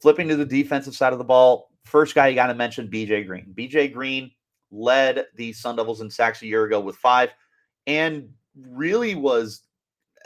Flipping 0.05 0.27
to 0.27 0.35
the 0.35 0.45
defensive 0.45 0.93
side 0.93 1.13
of 1.13 1.17
the 1.17 1.25
ball, 1.25 1.71
first 1.83 2.13
guy 2.13 2.27
you 2.27 2.35
got 2.35 2.45
to 2.45 2.53
mention 2.53 2.87
BJ 2.87 3.25
Green. 3.25 3.51
BJ 3.57 3.91
Green 3.91 4.29
led 4.69 5.25
the 5.33 5.51
Sun 5.51 5.77
Devils 5.77 5.99
in 5.99 6.11
sacks 6.11 6.43
a 6.43 6.45
year 6.45 6.63
ago 6.63 6.79
with 6.79 6.95
five 6.95 7.33
and 7.87 8.29
really 8.55 9.15
was 9.15 9.63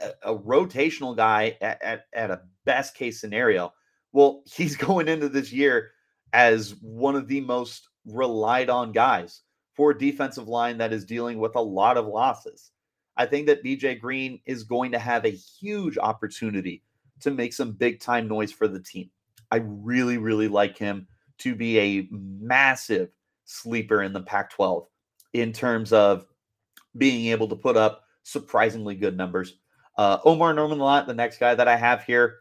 a, 0.01 0.33
a 0.33 0.37
rotational 0.37 1.15
guy 1.15 1.55
at, 1.61 1.81
at, 1.81 2.07
at 2.11 2.29
a 2.29 2.41
best 2.65 2.93
case 2.93 3.21
scenario. 3.21 3.71
Well, 4.11 4.43
he's 4.53 4.75
going 4.75 5.07
into 5.07 5.29
this 5.29 5.53
year 5.53 5.91
as 6.33 6.75
one 6.81 7.15
of 7.15 7.29
the 7.29 7.39
most 7.39 7.87
relied 8.05 8.69
on 8.69 8.91
guys 8.91 9.43
for 9.75 9.91
a 9.91 9.97
defensive 9.97 10.49
line 10.49 10.77
that 10.79 10.91
is 10.91 11.05
dealing 11.05 11.39
with 11.39 11.55
a 11.55 11.61
lot 11.61 11.95
of 11.95 12.05
losses. 12.05 12.71
I 13.15 13.27
think 13.27 13.47
that 13.47 13.63
BJ 13.63 13.97
Green 14.01 14.41
is 14.45 14.65
going 14.65 14.91
to 14.91 14.99
have 14.99 15.23
a 15.23 15.29
huge 15.29 15.97
opportunity 15.97 16.83
to 17.21 17.31
make 17.31 17.53
some 17.53 17.71
big 17.71 18.01
time 18.01 18.27
noise 18.27 18.51
for 18.51 18.67
the 18.67 18.81
team. 18.81 19.09
I 19.51 19.57
really, 19.57 20.17
really 20.17 20.47
like 20.47 20.77
him 20.77 21.07
to 21.39 21.55
be 21.55 21.79
a 21.79 22.07
massive 22.12 23.09
sleeper 23.45 24.03
in 24.03 24.13
the 24.13 24.21
Pac 24.21 24.51
12 24.51 24.88
in 25.33 25.53
terms 25.53 25.93
of 25.93 26.25
being 26.97 27.27
able 27.27 27.47
to 27.47 27.55
put 27.55 27.77
up 27.77 28.03
surprisingly 28.23 28.95
good 28.95 29.17
numbers. 29.17 29.59
Uh, 29.97 30.19
Omarr 30.19 30.55
Norman-Lott, 30.55 31.07
the 31.07 31.13
next 31.13 31.39
guy 31.39 31.55
that 31.55 31.67
I 31.67 31.75
have 31.75 32.03
here, 32.03 32.38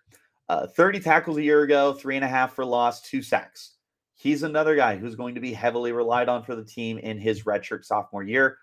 uh, 0.49 0.67
30 0.67 1.01
tackles 1.01 1.37
a 1.37 1.43
year 1.43 1.63
ago, 1.63 1.93
three 1.93 2.17
and 2.17 2.25
a 2.25 2.29
half 2.29 2.55
for 2.55 2.65
loss, 2.65 3.03
two 3.03 3.23
sacks. 3.23 3.75
He's 4.15 4.43
another 4.43 4.75
guy 4.75 4.97
who's 4.97 5.15
going 5.15 5.35
to 5.35 5.41
be 5.41 5.53
heavily 5.53 5.93
relied 5.93 6.29
on 6.29 6.43
for 6.43 6.57
the 6.57 6.65
team 6.65 6.99
in 6.99 7.19
his 7.19 7.45
redshirt 7.45 7.85
sophomore 7.85 8.25
year. 8.25 8.59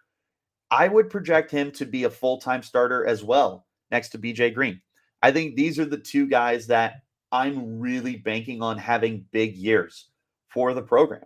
I 0.72 0.88
would 0.88 1.10
project 1.10 1.52
him 1.52 1.72
to 1.74 1.86
be 1.86 2.04
a 2.04 2.10
full 2.10 2.40
time 2.40 2.64
starter 2.64 3.06
as 3.06 3.24
well, 3.24 3.66
next 3.92 4.10
to 4.10 4.18
BJ 4.18 4.54
Green. 4.54 4.82
I 5.22 5.32
think 5.32 5.56
these 5.56 5.80
are 5.80 5.86
the 5.86 5.98
two 5.98 6.28
guys 6.28 6.68
that 6.68 7.02
I'm 7.32 7.80
really 7.80 8.18
banking 8.18 8.62
on 8.62 8.78
having 8.78 9.26
big 9.32 9.56
years 9.56 10.10
for 10.50 10.74
the 10.74 10.82
program. 10.82 11.26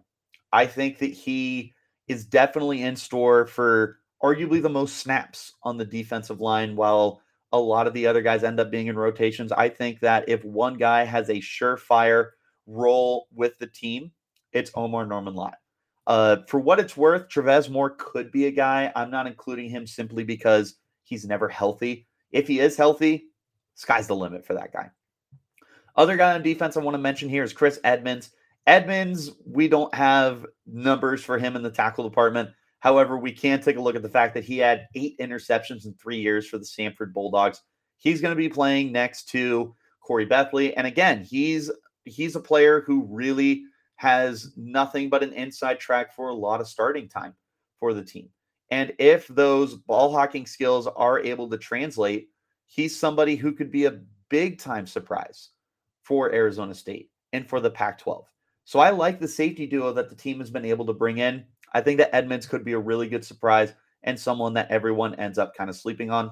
I 0.51 0.65
think 0.65 0.99
that 0.99 1.11
he 1.11 1.73
is 2.07 2.25
definitely 2.25 2.81
in 2.81 2.95
store 2.95 3.45
for 3.45 3.99
arguably 4.23 4.61
the 4.61 4.69
most 4.69 4.97
snaps 4.97 5.53
on 5.63 5.77
the 5.77 5.85
defensive 5.85 6.41
line 6.41 6.75
while 6.75 7.21
a 7.51 7.59
lot 7.59 7.87
of 7.87 7.93
the 7.93 8.07
other 8.07 8.21
guys 8.21 8.43
end 8.43 8.59
up 8.59 8.71
being 8.71 8.87
in 8.87 8.97
rotations. 8.97 9.51
I 9.51 9.69
think 9.69 9.99
that 10.01 10.27
if 10.27 10.43
one 10.43 10.75
guy 10.75 11.03
has 11.03 11.29
a 11.29 11.35
surefire 11.35 12.29
role 12.67 13.27
with 13.33 13.57
the 13.59 13.67
team, 13.67 14.11
it's 14.51 14.71
Omarr 14.71 15.07
Norman-Lott. 15.07 15.55
Uh, 16.07 16.37
for 16.47 16.59
what 16.59 16.79
it's 16.79 16.97
worth, 16.97 17.29
Travez 17.29 17.69
Moore 17.69 17.91
could 17.91 18.31
be 18.31 18.47
a 18.47 18.51
guy. 18.51 18.91
I'm 18.95 19.11
not 19.11 19.27
including 19.27 19.69
him 19.69 19.85
simply 19.85 20.23
because 20.23 20.75
he's 21.03 21.25
never 21.25 21.47
healthy. 21.47 22.07
If 22.31 22.47
he 22.47 22.59
is 22.59 22.75
healthy, 22.75 23.25
sky's 23.75 24.07
the 24.07 24.15
limit 24.15 24.45
for 24.45 24.55
that 24.55 24.73
guy. 24.73 24.89
Other 25.99 26.15
guy 26.15 26.33
on 26.33 26.41
defense 26.41 26.77
I 26.77 26.79
want 26.79 26.95
to 26.95 26.99
mention 26.99 27.27
here 27.27 27.43
is 27.43 27.51
Chris 27.51 27.77
Edmonds. 27.83 28.29
Edmonds, 28.65 29.31
we 29.45 29.67
don't 29.67 29.93
have 29.93 30.45
numbers 30.65 31.21
for 31.21 31.37
him 31.37 31.57
in 31.57 31.61
the 31.61 31.69
tackle 31.69 32.07
department. 32.07 32.51
However, 32.79 33.17
we 33.17 33.33
can 33.33 33.59
take 33.59 33.75
a 33.75 33.81
look 33.81 33.97
at 33.97 34.01
the 34.01 34.07
fact 34.07 34.33
that 34.35 34.45
he 34.45 34.59
had 34.59 34.87
eight 34.95 35.19
interceptions 35.19 35.85
in 35.85 35.93
three 35.95 36.21
years 36.21 36.47
for 36.47 36.57
the 36.57 36.63
Samford 36.63 37.11
Bulldogs. 37.11 37.61
He's 37.97 38.21
going 38.21 38.31
to 38.31 38.37
be 38.37 38.47
playing 38.47 38.93
next 38.93 39.27
to 39.31 39.75
Corey 39.99 40.25
Bethley. 40.25 40.73
And 40.77 40.87
again, 40.87 41.21
he's 41.21 41.69
he's 42.05 42.37
a 42.37 42.39
player 42.39 42.79
who 42.79 43.05
really 43.09 43.63
has 43.97 44.53
nothing 44.55 45.09
but 45.09 45.21
an 45.21 45.33
inside 45.33 45.81
track 45.81 46.15
for 46.15 46.29
a 46.29 46.33
lot 46.33 46.61
of 46.61 46.69
starting 46.69 47.09
time 47.09 47.33
for 47.77 47.93
the 47.93 48.05
team. 48.05 48.29
And 48.71 48.93
if 48.99 49.27
those 49.27 49.75
ball 49.75 50.13
hawking 50.13 50.45
skills 50.45 50.87
are 50.87 51.19
able 51.19 51.49
to 51.49 51.57
translate, 51.57 52.29
he's 52.67 52.97
somebody 52.97 53.35
who 53.35 53.51
could 53.51 53.69
be 53.69 53.83
a 53.83 53.99
big 54.29 54.59
time 54.59 54.87
surprise 54.87 55.49
for 56.09 56.33
Arizona 56.33 56.73
State 56.73 57.11
and 57.33 57.47
for 57.47 57.59
the 57.59 57.69
Pac 57.69 57.99
12. 57.99 58.25
So 58.65 58.79
I 58.79 58.89
like 58.89 59.19
the 59.19 59.27
safety 59.27 59.67
duo 59.67 59.93
that 59.93 60.09
the 60.09 60.15
team 60.15 60.39
has 60.39 60.49
been 60.49 60.65
able 60.65 60.87
to 60.87 60.93
bring 60.93 61.19
in. 61.19 61.45
I 61.75 61.81
think 61.81 61.99
that 61.99 62.15
Edmonds 62.15 62.47
could 62.47 62.65
be 62.65 62.73
a 62.73 62.79
really 62.79 63.07
good 63.07 63.23
surprise 63.23 63.73
and 64.01 64.19
someone 64.19 64.55
that 64.55 64.71
everyone 64.71 65.13
ends 65.15 65.37
up 65.37 65.55
kind 65.55 65.69
of 65.69 65.75
sleeping 65.75 66.09
on. 66.09 66.31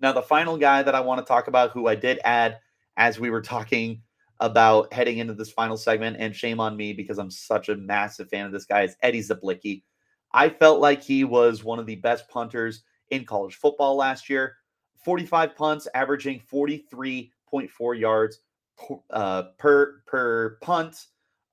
Now, 0.00 0.10
the 0.10 0.22
final 0.22 0.56
guy 0.56 0.82
that 0.82 0.96
I 0.96 1.00
want 1.00 1.20
to 1.20 1.24
talk 1.24 1.46
about, 1.46 1.70
who 1.70 1.86
I 1.86 1.94
did 1.94 2.18
add 2.24 2.58
as 2.96 3.20
we 3.20 3.30
were 3.30 3.40
talking 3.40 4.02
about 4.40 4.92
heading 4.92 5.18
into 5.18 5.34
this 5.34 5.52
final 5.52 5.76
segment, 5.76 6.16
and 6.18 6.34
shame 6.34 6.58
on 6.58 6.76
me 6.76 6.92
because 6.92 7.18
I'm 7.18 7.30
such 7.30 7.68
a 7.68 7.76
massive 7.76 8.28
fan 8.28 8.46
of 8.46 8.52
this 8.52 8.64
guy, 8.64 8.82
is 8.82 8.96
Eddie 9.02 9.22
Czaplicki. 9.22 9.84
I 10.32 10.48
felt 10.48 10.80
like 10.80 11.04
he 11.04 11.22
was 11.22 11.62
one 11.62 11.78
of 11.78 11.86
the 11.86 11.96
best 11.96 12.28
punters 12.28 12.82
in 13.10 13.24
college 13.24 13.54
football 13.54 13.94
last 13.94 14.28
year. 14.28 14.56
45 15.04 15.54
punts, 15.54 15.86
averaging 15.94 16.42
43.4 16.52 17.30
yards 17.98 18.40
uh, 19.10 19.44
per 19.58 20.02
per 20.06 20.58
punt, 20.60 21.06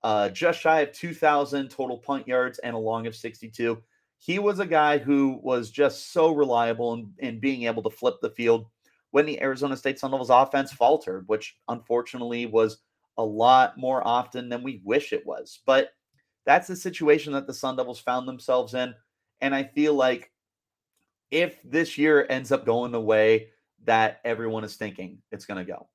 uh, 0.03 0.29
just 0.29 0.59
shy 0.59 0.81
of 0.81 0.91
2,000 0.91 1.69
total 1.69 1.97
punt 1.97 2.27
yards 2.27 2.59
and 2.59 2.75
a 2.75 2.79
long 2.79 3.07
of 3.07 3.15
62. 3.15 3.81
He 4.17 4.39
was 4.39 4.59
a 4.59 4.65
guy 4.65 4.97
who 4.97 5.39
was 5.43 5.69
just 5.69 6.11
so 6.11 6.31
reliable 6.31 6.93
in, 6.93 7.13
in 7.19 7.39
being 7.39 7.63
able 7.63 7.83
to 7.83 7.89
flip 7.89 8.15
the 8.21 8.29
field 8.29 8.65
when 9.11 9.25
the 9.25 9.41
Arizona 9.41 9.77
State 9.77 9.99
Sun 9.99 10.11
Devils 10.11 10.29
offense 10.29 10.73
faltered, 10.73 11.23
which 11.27 11.57
unfortunately 11.69 12.45
was 12.45 12.79
a 13.17 13.23
lot 13.23 13.77
more 13.77 14.05
often 14.05 14.49
than 14.49 14.63
we 14.63 14.81
wish 14.83 15.13
it 15.13 15.25
was. 15.25 15.59
But 15.65 15.91
that's 16.45 16.67
the 16.67 16.75
situation 16.75 17.33
that 17.33 17.47
the 17.47 17.53
Sun 17.53 17.77
Devils 17.77 17.99
found 17.99 18.27
themselves 18.27 18.73
in. 18.73 18.93
And 19.41 19.55
I 19.55 19.63
feel 19.63 19.93
like 19.93 20.31
if 21.31 21.57
this 21.63 21.97
year 21.97 22.25
ends 22.29 22.51
up 22.51 22.65
going 22.65 22.91
the 22.91 23.01
way 23.01 23.49
that 23.85 24.19
everyone 24.25 24.63
is 24.63 24.75
thinking 24.75 25.19
it's 25.31 25.45
going 25.45 25.65
to 25.65 25.71
go, 25.71 25.87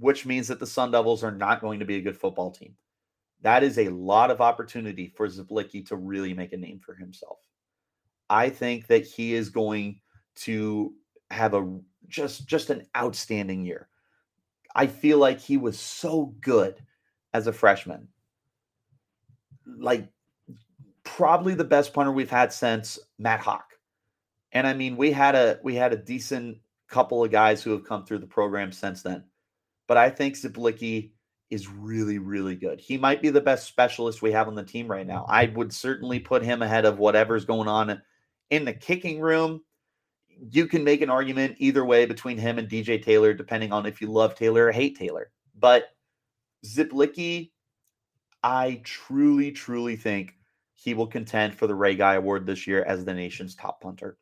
which 0.00 0.24
means 0.24 0.48
that 0.48 0.58
the 0.58 0.66
Sun 0.66 0.90
Devils 0.90 1.22
are 1.22 1.30
not 1.30 1.60
going 1.60 1.78
to 1.78 1.84
be 1.84 1.96
a 1.96 2.00
good 2.00 2.16
football 2.16 2.50
team. 2.50 2.74
That 3.42 3.62
is 3.62 3.78
a 3.78 3.90
lot 3.90 4.30
of 4.30 4.40
opportunity 4.40 5.12
for 5.14 5.28
Czaplicki 5.28 5.86
to 5.88 5.96
really 5.96 6.32
make 6.34 6.52
a 6.52 6.56
name 6.56 6.80
for 6.80 6.94
himself. 6.94 7.38
I 8.28 8.48
think 8.48 8.86
that 8.86 9.04
he 9.04 9.34
is 9.34 9.50
going 9.50 10.00
to 10.36 10.94
have 11.30 11.54
a 11.54 11.78
just 12.08 12.46
just 12.46 12.70
an 12.70 12.86
outstanding 12.96 13.64
year. 13.64 13.88
I 14.74 14.86
feel 14.86 15.18
like 15.18 15.38
he 15.38 15.56
was 15.56 15.78
so 15.78 16.34
good 16.40 16.82
as 17.34 17.46
a 17.46 17.52
freshman. 17.52 18.08
Like 19.66 20.08
probably 21.04 21.54
the 21.54 21.64
best 21.64 21.92
punter 21.92 22.12
we've 22.12 22.30
had 22.30 22.52
since 22.52 22.98
Matt 23.18 23.40
Haack. 23.40 23.64
And 24.52 24.66
I 24.66 24.72
mean, 24.74 24.96
we 24.96 25.12
had 25.12 25.34
a 25.34 25.60
we 25.62 25.74
had 25.74 25.92
a 25.92 25.96
decent 25.96 26.58
couple 26.88 27.22
of 27.22 27.30
guys 27.30 27.62
who 27.62 27.70
have 27.72 27.84
come 27.84 28.04
through 28.04 28.18
the 28.18 28.26
program 28.26 28.72
since 28.72 29.02
then 29.02 29.24
but 29.90 29.96
I 29.96 30.08
think 30.08 30.36
Czaplicki 30.36 31.10
is 31.50 31.66
really, 31.66 32.18
really 32.18 32.54
good. 32.54 32.78
He 32.78 32.96
might 32.96 33.20
be 33.20 33.30
the 33.30 33.40
best 33.40 33.66
specialist 33.66 34.22
we 34.22 34.30
have 34.30 34.46
on 34.46 34.54
the 34.54 34.62
team 34.62 34.86
right 34.86 35.04
now. 35.04 35.26
I 35.28 35.46
would 35.46 35.72
certainly 35.72 36.20
put 36.20 36.44
him 36.44 36.62
ahead 36.62 36.84
of 36.84 37.00
whatever's 37.00 37.44
going 37.44 37.66
on 37.66 38.00
in 38.50 38.64
the 38.64 38.72
kicking 38.72 39.18
room. 39.18 39.62
You 40.52 40.68
can 40.68 40.84
make 40.84 41.02
an 41.02 41.10
argument 41.10 41.56
either 41.58 41.84
way 41.84 42.06
between 42.06 42.38
him 42.38 42.60
and 42.60 42.68
DJ 42.68 43.02
Taylor, 43.02 43.34
depending 43.34 43.72
on 43.72 43.84
if 43.84 44.00
you 44.00 44.06
love 44.06 44.36
Taylor 44.36 44.66
or 44.66 44.70
hate 44.70 44.96
Taylor. 44.96 45.32
But 45.58 45.88
Czaplicki, 46.64 47.50
I 48.44 48.82
truly, 48.84 49.50
truly 49.50 49.96
think 49.96 50.36
he 50.74 50.94
will 50.94 51.08
contend 51.08 51.56
for 51.56 51.66
the 51.66 51.74
Ray 51.74 51.96
Guy 51.96 52.14
Award 52.14 52.46
this 52.46 52.64
year 52.64 52.84
as 52.84 53.04
the 53.04 53.12
nation's 53.12 53.56
top 53.56 53.80
punter. 53.80 54.18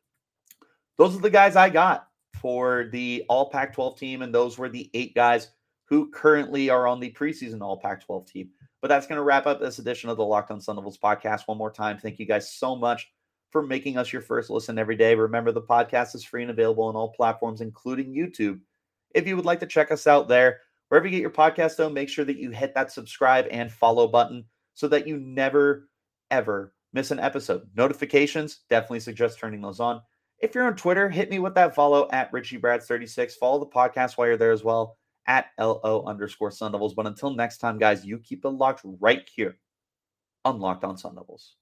Those 0.97 1.15
are 1.15 1.21
the 1.21 1.29
guys 1.29 1.55
I 1.55 1.69
got 1.69 2.07
for 2.41 2.85
the 2.91 3.23
All 3.29 3.51
Pac 3.51 3.75
12 3.75 3.99
team, 3.99 4.21
and 4.23 4.33
those 4.33 4.57
were 4.57 4.69
the 4.69 4.89
eight 4.95 5.13
guys 5.13 5.51
who 5.89 6.09
currently 6.11 6.69
are 6.69 6.87
on 6.87 6.99
the 6.99 7.11
preseason 7.11 7.61
All 7.61 7.77
Pac 7.77 8.05
12 8.05 8.27
team. 8.27 8.49
But 8.81 8.89
that's 8.89 9.07
going 9.07 9.17
to 9.17 9.23
wrap 9.23 9.47
up 9.47 9.59
this 9.59 9.79
edition 9.79 10.09
of 10.09 10.17
the 10.17 10.23
Locked 10.23 10.51
On 10.51 10.61
Sun 10.61 10.75
Devils 10.75 10.99
podcast. 10.99 11.47
One 11.47 11.57
more 11.57 11.71
time, 11.71 11.97
thank 11.97 12.19
you 12.19 12.25
guys 12.25 12.53
so 12.53 12.75
much 12.75 13.09
for 13.49 13.65
making 13.65 13.97
us 13.97 14.13
your 14.13 14.21
first 14.21 14.51
listen 14.51 14.77
every 14.77 14.95
day. 14.95 15.15
Remember, 15.15 15.51
the 15.51 15.61
podcast 15.61 16.13
is 16.13 16.23
free 16.23 16.43
and 16.43 16.51
available 16.51 16.85
on 16.85 16.95
all 16.95 17.11
platforms, 17.11 17.61
including 17.61 18.13
YouTube. 18.13 18.59
If 19.15 19.27
you 19.27 19.35
would 19.35 19.45
like 19.45 19.59
to 19.61 19.65
check 19.65 19.91
us 19.91 20.05
out 20.05 20.27
there, 20.27 20.59
wherever 20.87 21.07
you 21.07 21.11
get 21.11 21.21
your 21.21 21.31
podcast, 21.31 21.75
though, 21.75 21.89
make 21.89 22.07
sure 22.07 22.25
that 22.25 22.37
you 22.37 22.51
hit 22.51 22.75
that 22.75 22.91
subscribe 22.91 23.47
and 23.49 23.71
follow 23.71 24.07
button 24.07 24.45
so 24.75 24.87
that 24.89 25.07
you 25.07 25.17
never, 25.17 25.89
ever 26.29 26.73
miss 26.93 27.09
an 27.09 27.19
episode. 27.19 27.67
Notifications, 27.75 28.59
definitely 28.69 28.99
suggest 28.99 29.39
turning 29.39 29.61
those 29.61 29.79
on. 29.79 30.01
If 30.37 30.53
you're 30.53 30.67
on 30.67 30.75
Twitter, 30.75 31.09
hit 31.09 31.31
me 31.31 31.39
with 31.39 31.55
that 31.55 31.73
follow 31.73 32.07
at 32.11 32.31
RichieBrads36. 32.31 33.33
Follow 33.33 33.59
the 33.59 33.65
podcast 33.65 34.15
while 34.15 34.27
you're 34.27 34.37
there 34.37 34.51
as 34.51 34.63
well 34.63 34.99
at 35.27 35.47
LO 35.59 36.03
underscore 36.05 36.51
Sun 36.51 36.71
Devils. 36.71 36.93
But 36.93 37.07
until 37.07 37.33
next 37.33 37.59
time, 37.59 37.77
guys, 37.77 38.05
you 38.05 38.19
keep 38.19 38.45
it 38.45 38.49
locked 38.49 38.81
right 38.83 39.27
here 39.33 39.57
on 40.45 40.59
Locked 40.59 40.83
on 40.83 40.97
Sun 40.97 41.15
Devils. 41.15 41.55